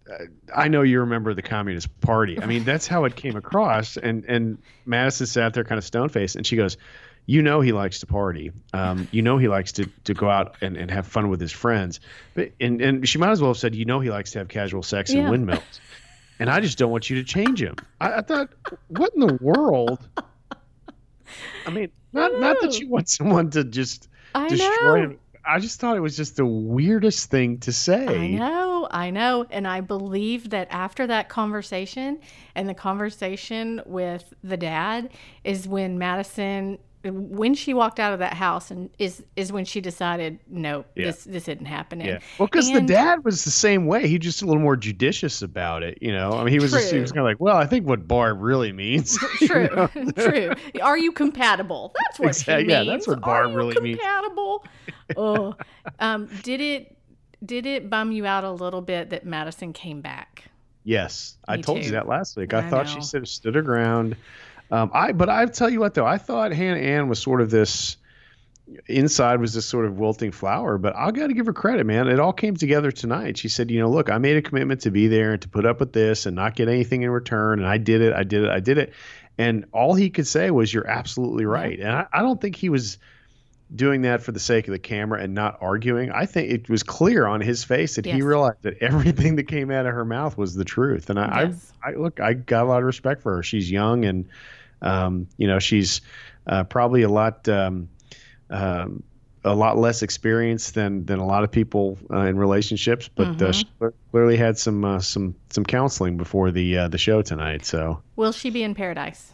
[0.09, 2.41] uh, I know you remember the Communist Party.
[2.41, 3.95] I mean, that's how it came across.
[3.95, 6.77] And and Madison sat there kind of stone faced, and she goes,
[7.25, 8.51] "You know he likes to party.
[8.73, 11.51] Um, you know he likes to, to go out and, and have fun with his
[11.51, 11.99] friends.
[12.33, 14.47] But and and she might as well have said, you know he likes to have
[14.47, 15.29] casual sex in Yeah.
[15.29, 15.81] windmills.
[16.39, 17.75] And I just don't want you to change him.
[18.01, 18.49] I, I thought,
[18.87, 20.07] what in the world?
[21.65, 25.09] I mean, not not that you want someone to just I destroy know.
[25.11, 25.19] him.
[25.45, 28.07] I just thought it was just the weirdest thing to say.
[28.07, 29.45] I know, I know.
[29.49, 32.19] And I believe that after that conversation
[32.55, 35.09] and the conversation with the dad
[35.43, 39.81] is when Madison when she walked out of that house and is is when she
[39.81, 41.07] decided no Yeah.
[41.07, 42.07] this this isn't happening.
[42.07, 42.19] Yeah.
[42.39, 44.07] Well, because the dad was the same way.
[44.07, 45.97] He just a little more judicious about it.
[46.01, 47.85] You know, I mean, he was just, he was kind of like, well, I think
[47.87, 49.17] what Barb really means.
[49.41, 49.87] you True, know?
[50.17, 50.53] true.
[50.81, 51.93] Are you compatible?
[51.99, 52.67] That's what she Exactly.
[52.67, 52.69] means.
[52.71, 53.99] Yeah, that's what Are Barb you really means.
[53.99, 54.65] compatible?
[55.17, 55.55] oh,
[55.99, 56.97] um, did it
[57.45, 60.45] did it bum you out a little bit that Madison came back?
[60.85, 61.85] Yes, I told too.
[61.85, 62.53] you that last week.
[62.53, 63.01] I, I thought know.
[63.01, 64.15] she have stood her ground.
[64.73, 67.51] Um, I but I tell you what though, I thought Hannah Ann was sort of
[67.51, 67.97] this
[68.87, 72.07] inside was this sort of wilting flower, but I got to give her credit, man.
[72.07, 73.37] It all came together tonight.
[73.37, 75.67] She said, you know, look, I made a commitment to be there and to put
[75.67, 78.13] up with this and not get anything in return, and I did it.
[78.13, 78.49] I did it.
[78.49, 78.93] I did it.
[79.37, 82.69] And all he could say was, "You're absolutely right." And I, I don't think he
[82.69, 82.97] was
[83.75, 86.11] doing that for the sake of the camera and not arguing.
[86.11, 89.69] I think it was clear on his face that he realized that everything that came
[89.69, 91.11] out of her mouth was the truth.
[91.11, 91.73] And I, Yes.
[91.83, 93.43] I, I look, I got a lot of respect for her.
[93.43, 94.25] She's young and,
[94.83, 96.01] um, you know, she's
[96.45, 97.89] uh, probably a lot, um,
[98.49, 99.03] um,
[99.43, 103.09] a lot less experienced than than a lot of people uh, in relationships.
[103.13, 103.51] But uh, Mm-hmm.
[103.51, 107.65] she clearly had some uh, some some counseling before the uh, the show tonight.
[107.65, 108.01] So.
[108.15, 109.31] Will she be in paradise?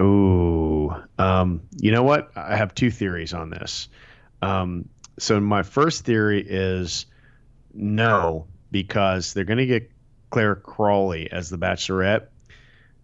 [0.00, 2.30] Ooh, um, you know what?
[2.34, 3.88] I have two theories on this.
[4.40, 7.04] Um, so my first theory is
[7.74, 9.90] no, because they're going to get
[10.30, 12.28] Clare Crawley as the Bachelorette,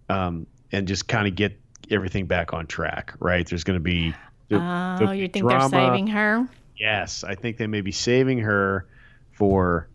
[0.08, 0.46] um,
[0.76, 1.58] and just kind of get
[1.90, 3.14] everything back on track.
[3.18, 3.46] Right?
[3.48, 4.14] There's going to be
[4.48, 5.68] there- Oh, you think drama.
[5.68, 6.46] they're saving her?
[6.78, 8.86] Yes, I think they may be saving her
[9.32, 9.88] for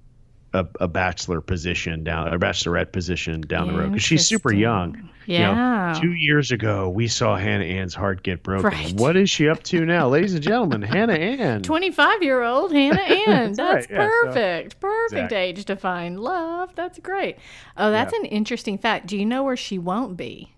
[0.54, 5.10] a, a bachelor position down, a bachelorette position down the road because she's super young.
[5.28, 5.98] You know, Yeah.
[6.02, 8.70] two years ago, we saw Hannah Ann's heart get broken.
[8.72, 8.94] Right.
[8.96, 10.82] What is she up to now, ladies and gentlemen?
[10.82, 11.62] Hannah Ann.
[11.64, 13.54] 25 year old Hannah Ann.
[13.54, 14.80] That's That's right, yeah, so- perfect.
[14.82, 15.38] Perfect Exactly.
[15.38, 16.76] age to find love.
[16.76, 17.38] That's great.
[17.78, 19.06] Oh, that's an interesting fact.
[19.08, 20.52] Do you know where she won't be?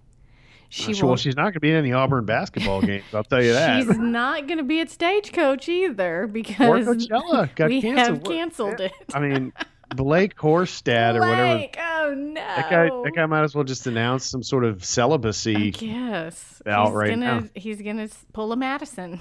[0.74, 1.20] She well, won't.
[1.20, 3.04] she's not going to be in any Auburn basketball games.
[3.14, 3.84] I'll tell you that.
[3.84, 8.18] She's not going to be at Stagecoach either or because Coachella got we canceled.
[8.18, 8.92] have canceled it.
[9.14, 9.54] I mean,
[9.96, 11.58] Blake Horstad or whatever.
[11.58, 12.34] Blake, oh no.
[12.34, 15.76] That guy, that guy might as well just announce some sort of celibacy.
[15.78, 16.60] Yes.
[16.66, 17.50] out he's right gonna, now.
[17.54, 19.20] He's going to pull a Madison.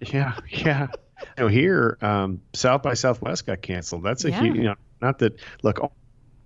[0.00, 0.88] Yeah, yeah.
[1.38, 4.02] You know, here, um, South by Southwest got canceled.
[4.02, 4.40] That's a Yeah.
[4.42, 5.92] huge, you know, not that, look, all,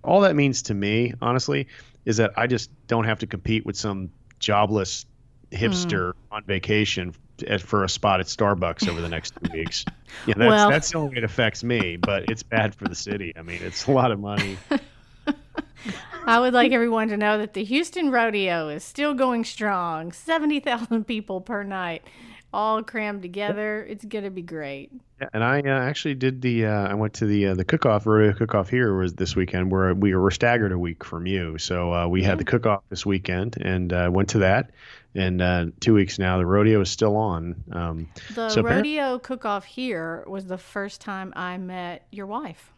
[0.03, 1.65] all that means to me, honestly,
[2.05, 5.05] is that I just don't have to compete with some jobless
[5.51, 6.33] hipster Hmm.
[6.35, 7.13] on vacation
[7.59, 9.85] for a spot at Starbucks over the next two weeks.
[10.25, 12.95] Yeah, that's, Well- that's the only way it affects me, but it's bad for the
[12.95, 13.33] city.
[13.37, 14.57] I mean, it's a lot of money.
[16.25, 20.11] I would like everyone to know that the Houston Rodeo is still going strong.
[20.11, 22.03] 70,000 people per night,
[22.53, 23.85] all crammed together.
[23.87, 24.91] It's going to be great.
[25.21, 26.65] Yeah, and I uh, actually did the.
[26.67, 29.93] Uh, I went to the uh, the cook-off rodeo cook-off here was this weekend where
[29.93, 31.57] we were staggered a week from you.
[31.57, 34.71] So uh, we had the cook-off this weekend and uh, went to that.
[35.15, 37.63] And uh, two weeks now, the rodeo is still on.
[37.71, 42.71] Um, The So rodeo cook off here was the first time I met your wife.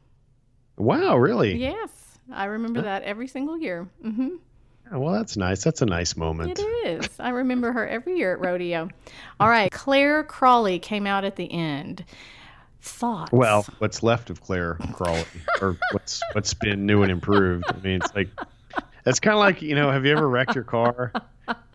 [0.78, 1.58] wow, really?
[1.58, 1.90] Yes.
[2.32, 3.90] I remember that every single year.
[4.02, 4.38] hmm Yeah,
[4.92, 5.64] well, that's nice.
[5.64, 6.60] That's a nice moment.
[6.60, 7.10] It is.
[7.20, 8.90] I remember her every year at rodeo.
[9.40, 9.72] All right.
[9.72, 12.06] Clare Crawley came out at the end.
[12.82, 13.32] Thoughts?
[13.32, 15.26] Well, what's left of Clare Crawley,
[15.62, 17.66] or what's what's been new and improved?
[17.68, 18.30] I mean, it's like
[19.04, 21.12] that's kind of like you know, have you ever wrecked your car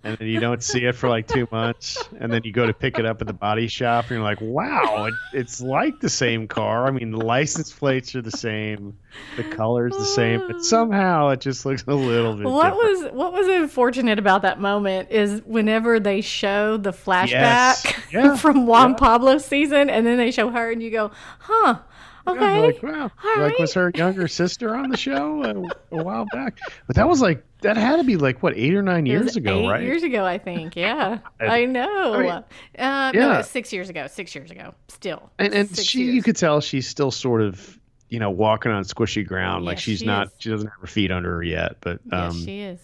[0.05, 2.73] and then you don't see it for like two months, and then you go to
[2.75, 6.11] pick it up at the body shop, and you're like, "Wow, it, it's like the
[6.11, 6.87] same car.
[6.87, 8.97] I mean, the license plates are the same,
[9.37, 13.03] the color's the same, but somehow it just looks a little bit." What different.
[13.05, 17.93] was what was unfortunate about that moment is whenever they show the flashback Yes.
[18.13, 18.37] Yeah.
[18.45, 18.97] from Juan Yeah.
[18.99, 21.79] Pablo's season, and then they show her, and you go, "Huh,
[22.27, 23.03] Yeah, okay." like, wow.
[23.03, 23.61] all like right.
[23.61, 25.43] was her younger sister on the show
[25.91, 26.59] a, a while back?
[26.87, 29.61] But that was like that had to be like what eight or nine years ago,
[29.61, 29.83] eight right?
[29.83, 30.77] years ago, I think.
[30.85, 32.15] Yeah, I- I know.
[32.15, 33.39] I mean, uh, no, yeah.
[33.41, 34.07] it's six years ago.
[34.07, 34.75] Six years ago.
[34.89, 35.31] Still.
[35.39, 38.85] and and Six she you could tell she's still sort of you know walking on
[38.85, 40.33] squishy ground like she's she not is.
[40.39, 42.81] she doesn't have her feet under her yet but um yes, she is.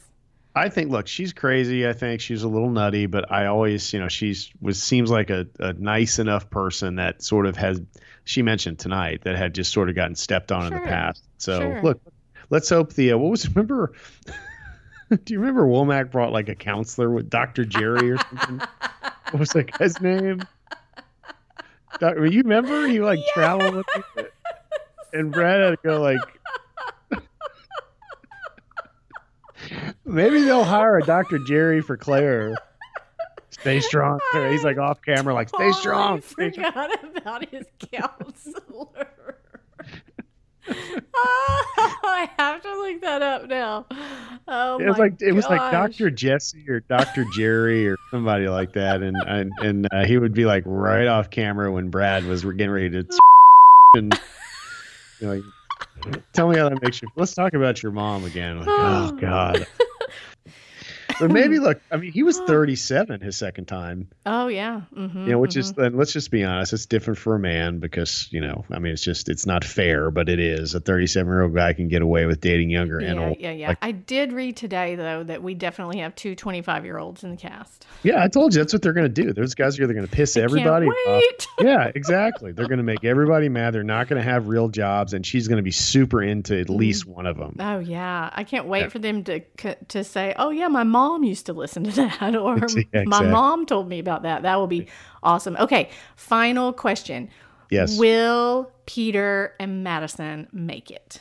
[0.56, 4.00] i think look she's crazy i think she's a little nutty but i always you
[4.00, 7.80] know she's was seems like a, a nice enough person that sort of has
[8.24, 11.60] she mentioned tonight that had just sort of gotten stepped on in the past so
[11.60, 11.82] Sure.
[11.82, 12.00] look
[12.48, 13.92] let's hope the uh, what was remember
[15.24, 18.58] do you remember womack brought like a counselor with dr jerry or something
[19.30, 20.40] what was that guy's name
[21.98, 24.22] Doc, you remember he like traveled with me?
[25.12, 26.20] and Brad had to go like
[30.04, 31.38] maybe they'll hire a Dr.
[31.40, 32.56] Jerry for Clare.
[33.50, 34.20] Stay strong.
[34.32, 36.22] He's like off camera, like stay strong.
[36.22, 36.72] Stay strong.
[36.72, 39.36] forgot about his counselor.
[41.22, 41.64] Oh,
[42.04, 43.86] I have to look that up now.
[44.48, 45.60] Oh It was like it was like.
[45.70, 46.10] Dr.
[46.10, 47.24] Jesse or Dr.
[47.32, 51.30] Jerry or somebody like that, and and, and uh, he would be like right off
[51.30, 53.06] camera when Brad was getting ready to
[53.94, 54.20] and
[55.20, 57.08] you know, like, tell me how that makes you.
[57.16, 58.58] Let's talk about your mom again.
[58.58, 59.66] Like, oh God.
[61.20, 61.80] But maybe look.
[61.90, 64.08] I mean, he was 37 his second time.
[64.26, 64.82] Oh yeah.
[64.96, 67.78] Mm-hmm, You know, which is then let's just be honest, it's different for a man
[67.78, 70.74] because you know, I mean, it's just it's not fair, but it is.
[70.74, 73.36] A 37 year old guy can get away with dating younger and yeah, old.
[73.38, 73.68] yeah, yeah.
[73.68, 77.30] Like- I did read today though that we definitely have two 25 year olds in
[77.30, 77.86] the cast.
[78.02, 79.32] Yeah, I told you that's what they're going to do.
[79.32, 81.46] Those guys are either going to piss everybody Can't off.
[81.60, 82.52] Yeah, exactly.
[82.52, 83.74] They're going to make everybody mad.
[83.74, 86.70] They're not going to have real jobs, and she's going to be super into at
[86.70, 87.56] least one of them.
[87.60, 88.88] Oh yeah, I can't wait Yeah.
[88.88, 89.40] for them to
[89.88, 92.58] to say, "Oh yeah, my mom used to listen to that," or
[92.92, 94.88] Yeah, "My mom told me about that." That will be
[95.22, 95.56] awesome.
[95.56, 97.30] Okay, final question:
[97.70, 97.98] Yes.
[97.98, 101.20] Will Peter and Madison make it?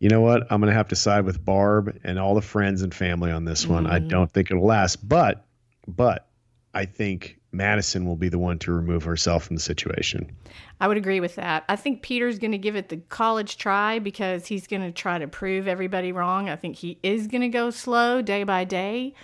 [0.00, 0.42] You know what?
[0.50, 3.44] I'm going to have to side with Barb and all the friends and family on
[3.44, 3.86] this one.
[3.86, 4.08] I mm-hmm.
[4.08, 5.46] don't think it'll last, but
[5.86, 6.26] but
[6.74, 10.34] I think Madison will be the one to remove herself from the situation.
[10.80, 11.64] I would agree with that.
[11.68, 15.18] I think Peter's going to give it the college try because he's going to try
[15.18, 16.48] to prove everybody wrong.
[16.48, 19.14] I think he is going to go slow day by day,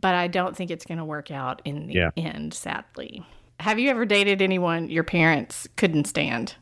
[0.00, 2.10] but I don't think it's going to work out in the Yeah.
[2.16, 3.26] end, sadly.
[3.60, 6.54] Have you ever dated anyone your parents couldn't stand?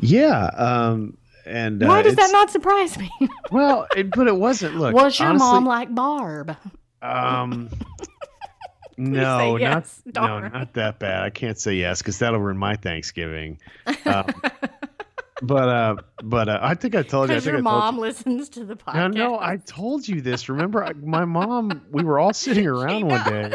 [0.00, 0.46] Yeah.
[0.56, 3.10] Um, and uh, Why does that not surprise me?
[3.50, 4.76] Well, it, but it wasn't.
[4.76, 6.56] Look, Was your honestly, mom like Barb?
[7.02, 7.70] Um,
[8.96, 11.22] no, yes, not no, not that bad.
[11.22, 13.58] I can't say yes because that'll ruin my Thanksgiving.
[14.06, 14.26] Um,
[15.42, 17.36] but uh, but uh, I think I told you.
[17.36, 19.14] I think your I mom listens to the podcast.
[19.14, 20.48] No, no, I told you this.
[20.48, 21.82] Remember, I, my mom.
[21.90, 23.54] We were all sitting around one day,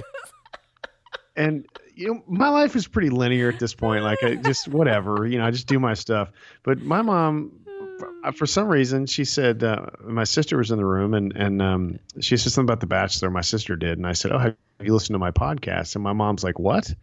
[1.36, 4.04] and you know, my life is pretty linear at this point.
[4.04, 5.26] Like, I just whatever.
[5.26, 6.30] You know, I just do my stuff.
[6.64, 7.52] But my mom,
[7.98, 11.62] for, for some reason, she said uh, my sister was in the room, and and
[11.64, 13.32] um, she said something about The Bachelor.
[13.32, 16.14] My sister did, and I said, "Oh, have you listened to my podcast?" And my
[16.14, 16.94] mom's like, "What?"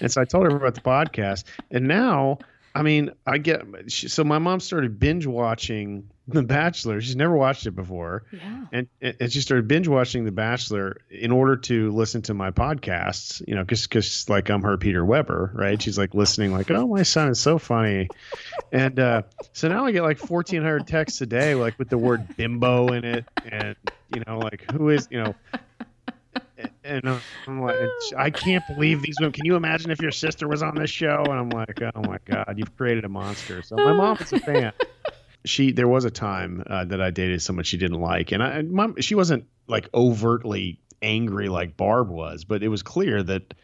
[0.00, 2.38] And so I told her about the podcast, and now.
[2.76, 7.00] I mean, I get she, so my mom started binge watching The Bachelor.
[7.00, 8.64] She's never watched it before, Yeah.
[8.72, 13.40] and and she started binge watching The Bachelor in order to listen to my podcasts.
[13.46, 15.80] You know, because because like I'm her Peter Weber, right?
[15.80, 18.08] She's like listening, like, oh, my son is so funny,
[18.72, 22.36] and uh, so now I get like 1,400 texts a day, like with the word
[22.36, 23.76] bimbo in it, and
[24.12, 25.34] you know, like who is you know.
[26.84, 27.76] And I'm like,
[28.16, 29.32] I can't believe these women.
[29.32, 31.24] Can you imagine if your sister was on this show?
[31.24, 33.62] And I'm like, oh my god, you've created a monster.
[33.62, 34.72] So my mom is a fan
[35.44, 38.62] she there was a time uh, that I dated someone she didn't like, and I
[38.62, 43.54] mom she wasn't like overtly angry like Barb was, but it was clear that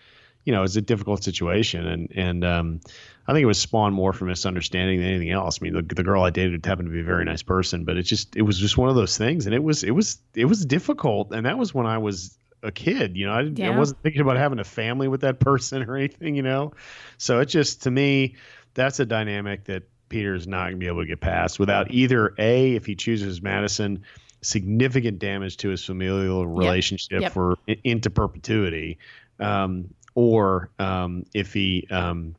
[0.44, 2.80] you know it was a difficult situation, and and um,
[3.26, 5.59] I think it was spawned more from misunderstanding than anything else.
[5.61, 7.96] I mean, the, the girl I dated happened to be a very nice person, but
[7.96, 10.44] it just it was just one of those things, and it was it was it
[10.44, 13.16] was difficult, and that was when I was a kid.
[13.16, 15.96] You know, I, didn't, I wasn't thinking about having a family with that person or
[15.96, 16.34] anything.
[16.34, 16.72] You know,
[17.18, 18.36] so it just to me
[18.74, 22.34] that's a dynamic that Peter's not going to be able to get past without either
[22.38, 24.02] a if he chooses Madison
[24.42, 27.32] significant damage to his familial relationship Yep.
[27.32, 28.98] for i- into perpetuity
[29.38, 32.34] um, or um, if he um,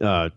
[0.00, 0.30] uh,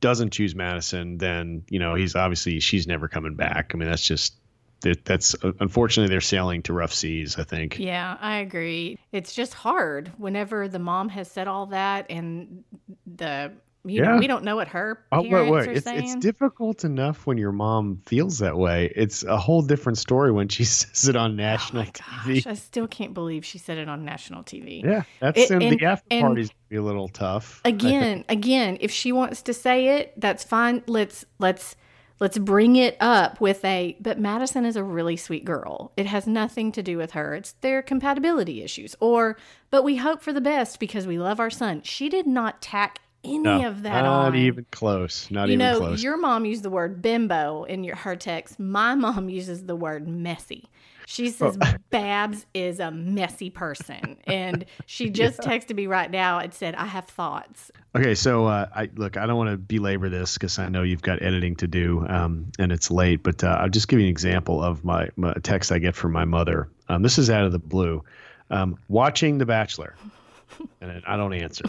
[0.00, 4.06] doesn't choose Madison then you know he's obviously she's never coming back I mean that's
[4.06, 4.34] just
[4.82, 7.38] that, that's uh, unfortunately they're sailing to rough seas.
[7.38, 7.78] I think.
[7.78, 8.98] Yeah, I agree.
[9.12, 12.64] It's just hard whenever the mom has said all that and
[13.06, 13.52] the
[13.82, 14.18] you know, Yeah.
[14.18, 15.68] we don't know what her Oh, parents wait, wait.
[15.68, 16.02] are It's, saying.
[16.04, 18.92] it's difficult enough when your mom feels that way.
[18.94, 22.34] It's a whole different story when she says it on oh national my TV.
[22.44, 24.84] gosh, I still can't believe she said it on national TV.
[24.84, 27.62] Yeah, that's It- and, the after parties be a little tough.
[27.64, 31.74] Again again if she wants to say it that's fine let's let's
[32.20, 35.92] let's bring it up with a but madison is a really sweet girl.
[35.96, 37.34] It has nothing to do with her.
[37.34, 38.94] It's their compatibility issues.
[39.00, 39.36] Or
[39.70, 41.82] but we hope for the best because we love our son.
[41.82, 44.32] She did not tack any No, of that not on.
[44.32, 45.30] Not even close.
[45.30, 46.02] Not you even know close.
[46.02, 48.58] your mom used the word bimbo in your her text.
[48.60, 50.68] My mom uses the word messy
[51.10, 51.58] she says
[51.90, 56.86] babs is a messy person and she just texted me right now and said i
[56.86, 59.16] have thoughts Okay, so uh, I look.
[59.16, 62.52] I don't want to belabor this because I know you've got editing to do, um,
[62.56, 63.24] and it's late.
[63.24, 66.12] But uh, I'll just give you an example of my, my text I get from
[66.12, 66.68] my mother.
[66.88, 68.04] Um, this is out of the blue.
[68.48, 69.96] Um, watching The Bachelor,
[70.80, 71.64] and I don't answer.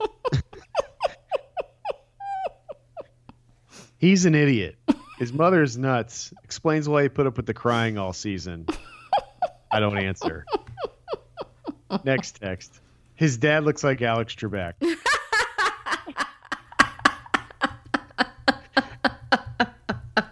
[3.98, 4.76] He's an idiot.
[5.18, 6.32] His mother's nuts.
[6.42, 8.66] Explains why he put up with the crying all season.
[9.70, 10.44] I don't answer.
[12.04, 12.80] Next text.
[13.14, 14.74] His dad looks like Alex Trebek.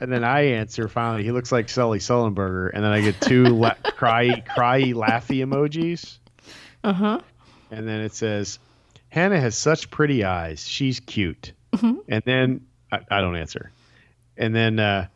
[0.01, 1.23] and then I answer finally.
[1.23, 6.19] He looks like Sully Sullenberger, and then I get two la- cry, cry, laughy emojis.
[6.83, 7.21] Uh huh.
[7.71, 8.59] And then it says,
[9.09, 10.67] "Hannah has such pretty eyes.
[10.67, 11.53] She's cute."
[12.09, 13.71] And then I, I don't answer.
[14.37, 15.09] And then uh,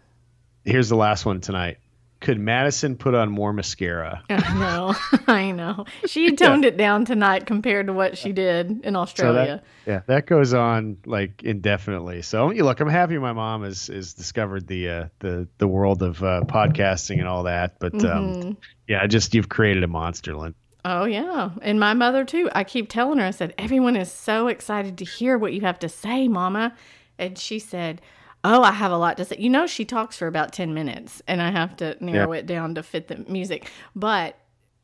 [0.64, 1.78] here's the last one tonight.
[2.18, 4.22] Could Madison put on more mascara?
[4.30, 4.94] I know.
[5.26, 5.84] I know.
[6.06, 9.62] She toned it down tonight compared to what she did in So Australia.
[9.84, 12.22] that, yeah, that goes on like indefinitely.
[12.22, 16.02] So you look, I'm happy my mom has has discovered the uh, the the world
[16.02, 17.78] of uh, podcasting and all that.
[17.78, 18.48] But Mm-hmm.
[18.50, 18.56] um,
[18.88, 20.54] yeah, just you've created a monster, Lynn.
[20.86, 22.48] oh yeah, and my mother too.
[22.54, 23.26] I keep telling her.
[23.26, 26.74] I said everyone is so excited to hear what you have to say, Mama,
[27.18, 28.00] and she said.
[28.48, 29.36] Oh, I have a lot to say.
[29.38, 32.76] You know, she talks for about 10 minutes and I have to narrow it down
[32.76, 33.68] to fit the music.
[33.96, 34.38] But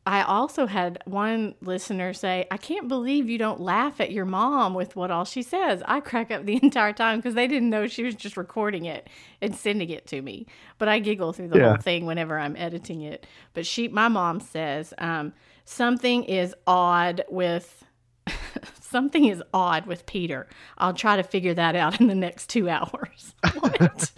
[0.05, 4.75] I also had one listener say, I can't believe you don't laugh at your mom
[4.75, 5.81] with what all she says.
[5.87, 9.09] I crack up the entire time because they didn't know she was just recording it
[9.41, 10.47] and sending it to me.
[10.79, 11.69] But I giggle through the Yeah.
[11.69, 13.27] whole thing whenever I'm editing it.
[13.55, 15.35] But she, my mom says, um,
[15.65, 17.85] something is odd with.
[18.81, 20.49] Something is odd with Peter.
[20.79, 23.35] I'll try to figure that out in the next two hours.
[23.59, 24.11] What?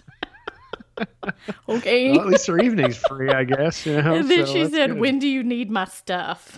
[1.69, 2.11] okay.
[2.11, 3.85] Well, at least her evening's free, I guess.
[3.85, 4.15] You know.
[4.15, 4.99] and then so she said, good.
[4.99, 6.57] When do you need my stuff?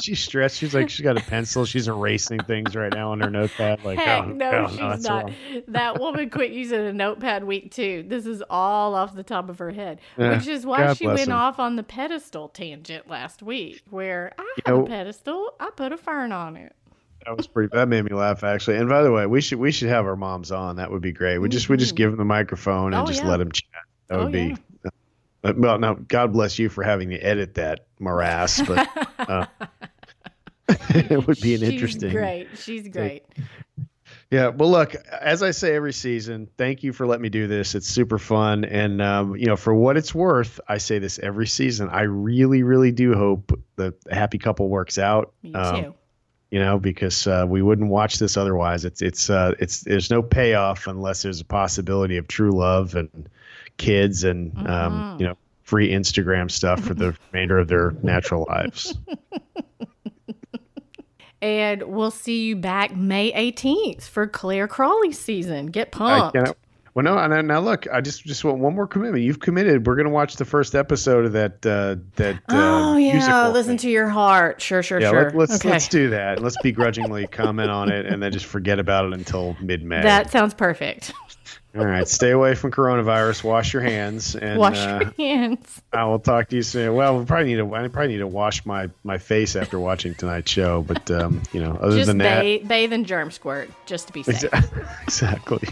[0.00, 0.58] She's stressed.
[0.58, 1.64] She's like she's got a pencil.
[1.64, 3.84] She's erasing things right now on her notepad.
[3.84, 5.24] Like, Heck, oh, no, oh, she's not.
[5.24, 5.34] wrong.
[5.68, 8.04] That woman quit using a notepad week two.
[8.06, 11.06] This is all off the top of her head, Yeah, which is why God she
[11.06, 11.32] went him.
[11.32, 15.70] off on the pedestal tangent last week, where I You have know- a pedestal, I
[15.74, 16.74] put a fern on it.
[17.24, 17.70] That was pretty.
[17.72, 18.78] That made me laugh actually.
[18.78, 20.74] And by the way, we should we should have our moms on.
[20.76, 21.38] That would be great.
[21.38, 23.28] We just we just give them the microphone and Oh, just yeah.
[23.28, 23.64] let them chat.
[24.08, 24.56] That would Oh, be.
[25.44, 28.88] uh, well, now God bless you for having to edit that morass, but
[29.20, 29.46] uh,
[30.90, 32.10] it would be an She's interesting.
[32.10, 32.48] great.
[32.56, 33.24] She's great.
[34.30, 34.48] Yeah.
[34.48, 37.74] Well, look, as I say every season, thank you for letting me do this.
[37.74, 41.46] It's super fun, and um, you know, for what it's worth, I say this every
[41.46, 41.88] season.
[41.90, 45.32] I really, really do hope the happy couple works out.
[45.42, 45.94] Me Um, too.
[46.50, 48.86] you know, because uh, we wouldn't watch this otherwise.
[48.86, 53.28] It's it's uh, it's there's no payoff unless there's a possibility of true love and
[53.76, 54.66] kids and Mm-hmm.
[54.66, 58.96] um, you know free Instagram stuff for the remainder of their natural lives.
[61.42, 65.66] And we'll see you back May 18th for Clare Crawley season.
[65.66, 66.54] Get I pumped.
[66.94, 69.24] well, no, and now look, I just just want one more commitment.
[69.24, 69.84] You've committed.
[69.84, 72.40] We're going to watch the first episode of that uh, that.
[72.48, 73.78] Oh uh, yeah, listen thing.
[73.78, 74.62] to your heart.
[74.62, 75.24] Sure, sure, Yeah, sure.
[75.24, 75.70] let, let's okay.
[75.70, 76.40] let's do that.
[76.40, 80.00] Let's begrudgingly comment on it and then just forget about it until mid May.
[80.00, 81.12] That sounds perfect.
[81.74, 83.44] All right, stay away from coronavirus.
[83.44, 85.80] Wash your hands, and Wash uh, your hands.
[85.92, 86.94] I will talk to you soon.
[86.94, 87.74] Well, we probably need to.
[87.74, 90.82] I probably need to wash my, my face after watching tonight's show.
[90.82, 94.12] But um, you know, other Just than that, bathe, bathe in germ squirt, just to
[94.12, 94.52] be safe.
[95.02, 95.66] exactly.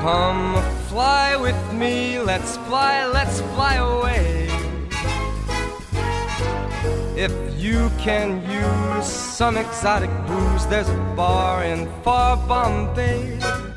[0.00, 4.48] Come fly with me, let's fly, let's fly away.
[7.14, 13.75] If you can use some exotic booze, there's a bar in far Bombay.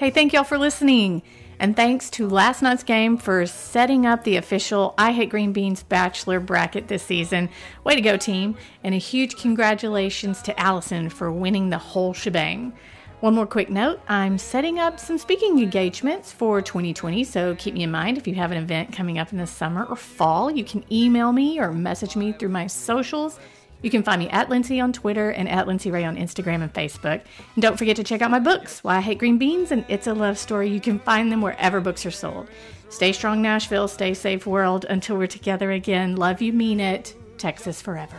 [0.00, 1.20] Hey, thank y'all for listening.
[1.58, 5.82] And thanks to last night's game for setting up the official I Hate Green Beans
[5.82, 7.50] Bachelor bracket this season.
[7.84, 8.56] Way to go, team.
[8.82, 12.72] And a huge congratulations to Allison for winning the whole shebang.
[13.20, 17.82] One more quick note I'm setting up some speaking engagements for 2020, so keep me
[17.82, 20.50] in mind if you have an event coming up in the summer or fall.
[20.50, 23.38] You can email me or message me through my socials.
[23.82, 26.72] You can find me at Lindsay on Twitter and at Lindsay Ray on Instagram and
[26.72, 27.22] Facebook.
[27.54, 30.06] And don't forget to check out my books, Why I Hate Green Beans and It's
[30.06, 30.68] a Love Story.
[30.68, 32.48] You can find them wherever books are sold.
[32.90, 33.88] Stay strong, Nashville.
[33.88, 34.84] Stay safe, world.
[34.88, 37.14] Until we're together again, love you, mean it.
[37.38, 38.16] Texas forever.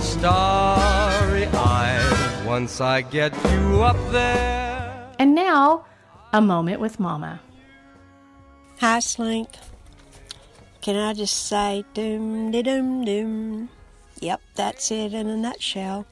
[0.00, 5.08] Starry eyed, once I get you up there.
[5.18, 5.86] And now,
[6.32, 7.40] a moment with Mama.
[8.80, 9.48] Hi, Slink.
[10.80, 13.68] Can I just say doom de doom doom?
[14.22, 16.06] Yep, that's it in a nutshell.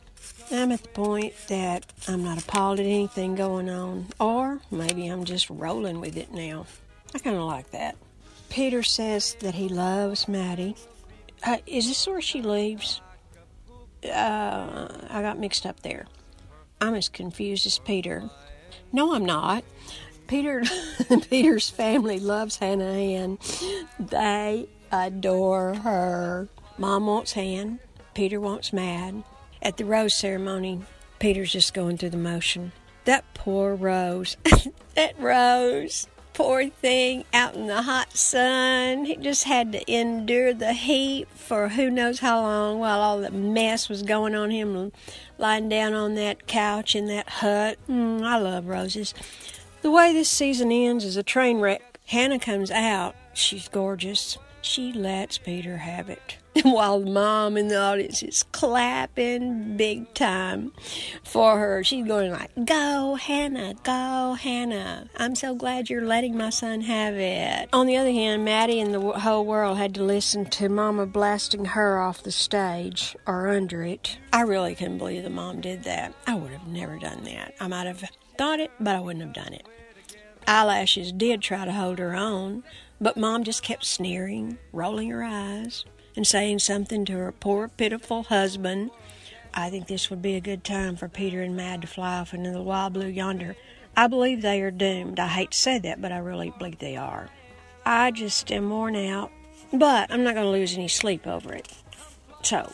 [0.51, 5.25] I'm at the point that I'm not appalled at anything going on, or maybe I'm
[5.25, 6.67] just rolling with it now.
[7.15, 7.95] I kind of like that.
[8.49, 10.75] Peter says that he loves Maddie.
[11.47, 13.01] Uh, is this where she leaves?
[14.05, 16.07] Uh, I got mixed up there.
[16.81, 18.29] I'm as confused as Peter.
[18.93, 19.63] No, I'm not.
[20.27, 20.65] Peter,
[21.31, 23.39] Peter's family loves Hannah Ann.
[24.01, 26.49] They adore her.
[26.77, 27.79] Mom wants Han.
[28.15, 29.23] Peter wants Mad.
[29.63, 30.83] At the rose ceremony,
[31.19, 32.73] Peter's just going through the motion.
[33.05, 34.37] That poor Rose.
[34.95, 36.09] that Rose.
[36.33, 39.05] Poor thing out in the hot sun.
[39.05, 43.31] He just had to endure the heat for who knows how long while all the
[43.31, 44.93] mess was going on him
[45.39, 47.79] lying down on that couch in that hut.
[47.89, 49.13] Mm, I love roses.
[49.83, 51.99] The way this season ends is a train wreck.
[52.07, 53.15] Hannah comes out.
[53.35, 54.39] She's gorgeous.
[54.63, 56.37] She lets Peter have it.
[56.65, 60.73] While mom in the audience is clapping big time
[61.23, 61.83] for her.
[61.85, 65.09] She's going like, Go, Hannah, go, Hannah.
[65.17, 67.69] I'm so glad you're letting my son have it.
[67.73, 71.67] On the other hand, Maddie and the whole world had to listen to Mama blasting
[71.67, 74.19] her off the stage or under it.
[74.33, 76.13] I really couldn't believe the mom did that.
[76.27, 77.55] I would have never done that.
[77.61, 78.05] I might have
[78.37, 79.67] thought it, but I wouldn't have done it.
[80.47, 82.65] Eyelashes did try to hold her own,
[83.01, 85.85] but Mom just kept sneering, rolling her eyes,
[86.17, 88.91] and saying something to her poor, pitiful husband.
[89.55, 92.35] I think this would be a good time for Peter and Mad to fly off
[92.35, 93.57] into the wild blue yonder.
[93.97, 95.19] I believe they are doomed.
[95.19, 97.29] I hate to say that, but I really believe they are.
[97.85, 99.33] I just am worn out,
[99.73, 101.69] but I'm not going to lose any sleep over it.
[102.43, 102.71] So,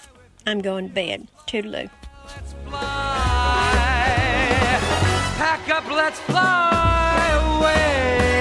[0.47, 1.29] I'm going to bed.
[1.47, 1.89] Toodaloo.
[2.69, 3.77] Fly.
[5.39, 8.36] Pack up, let's fly away.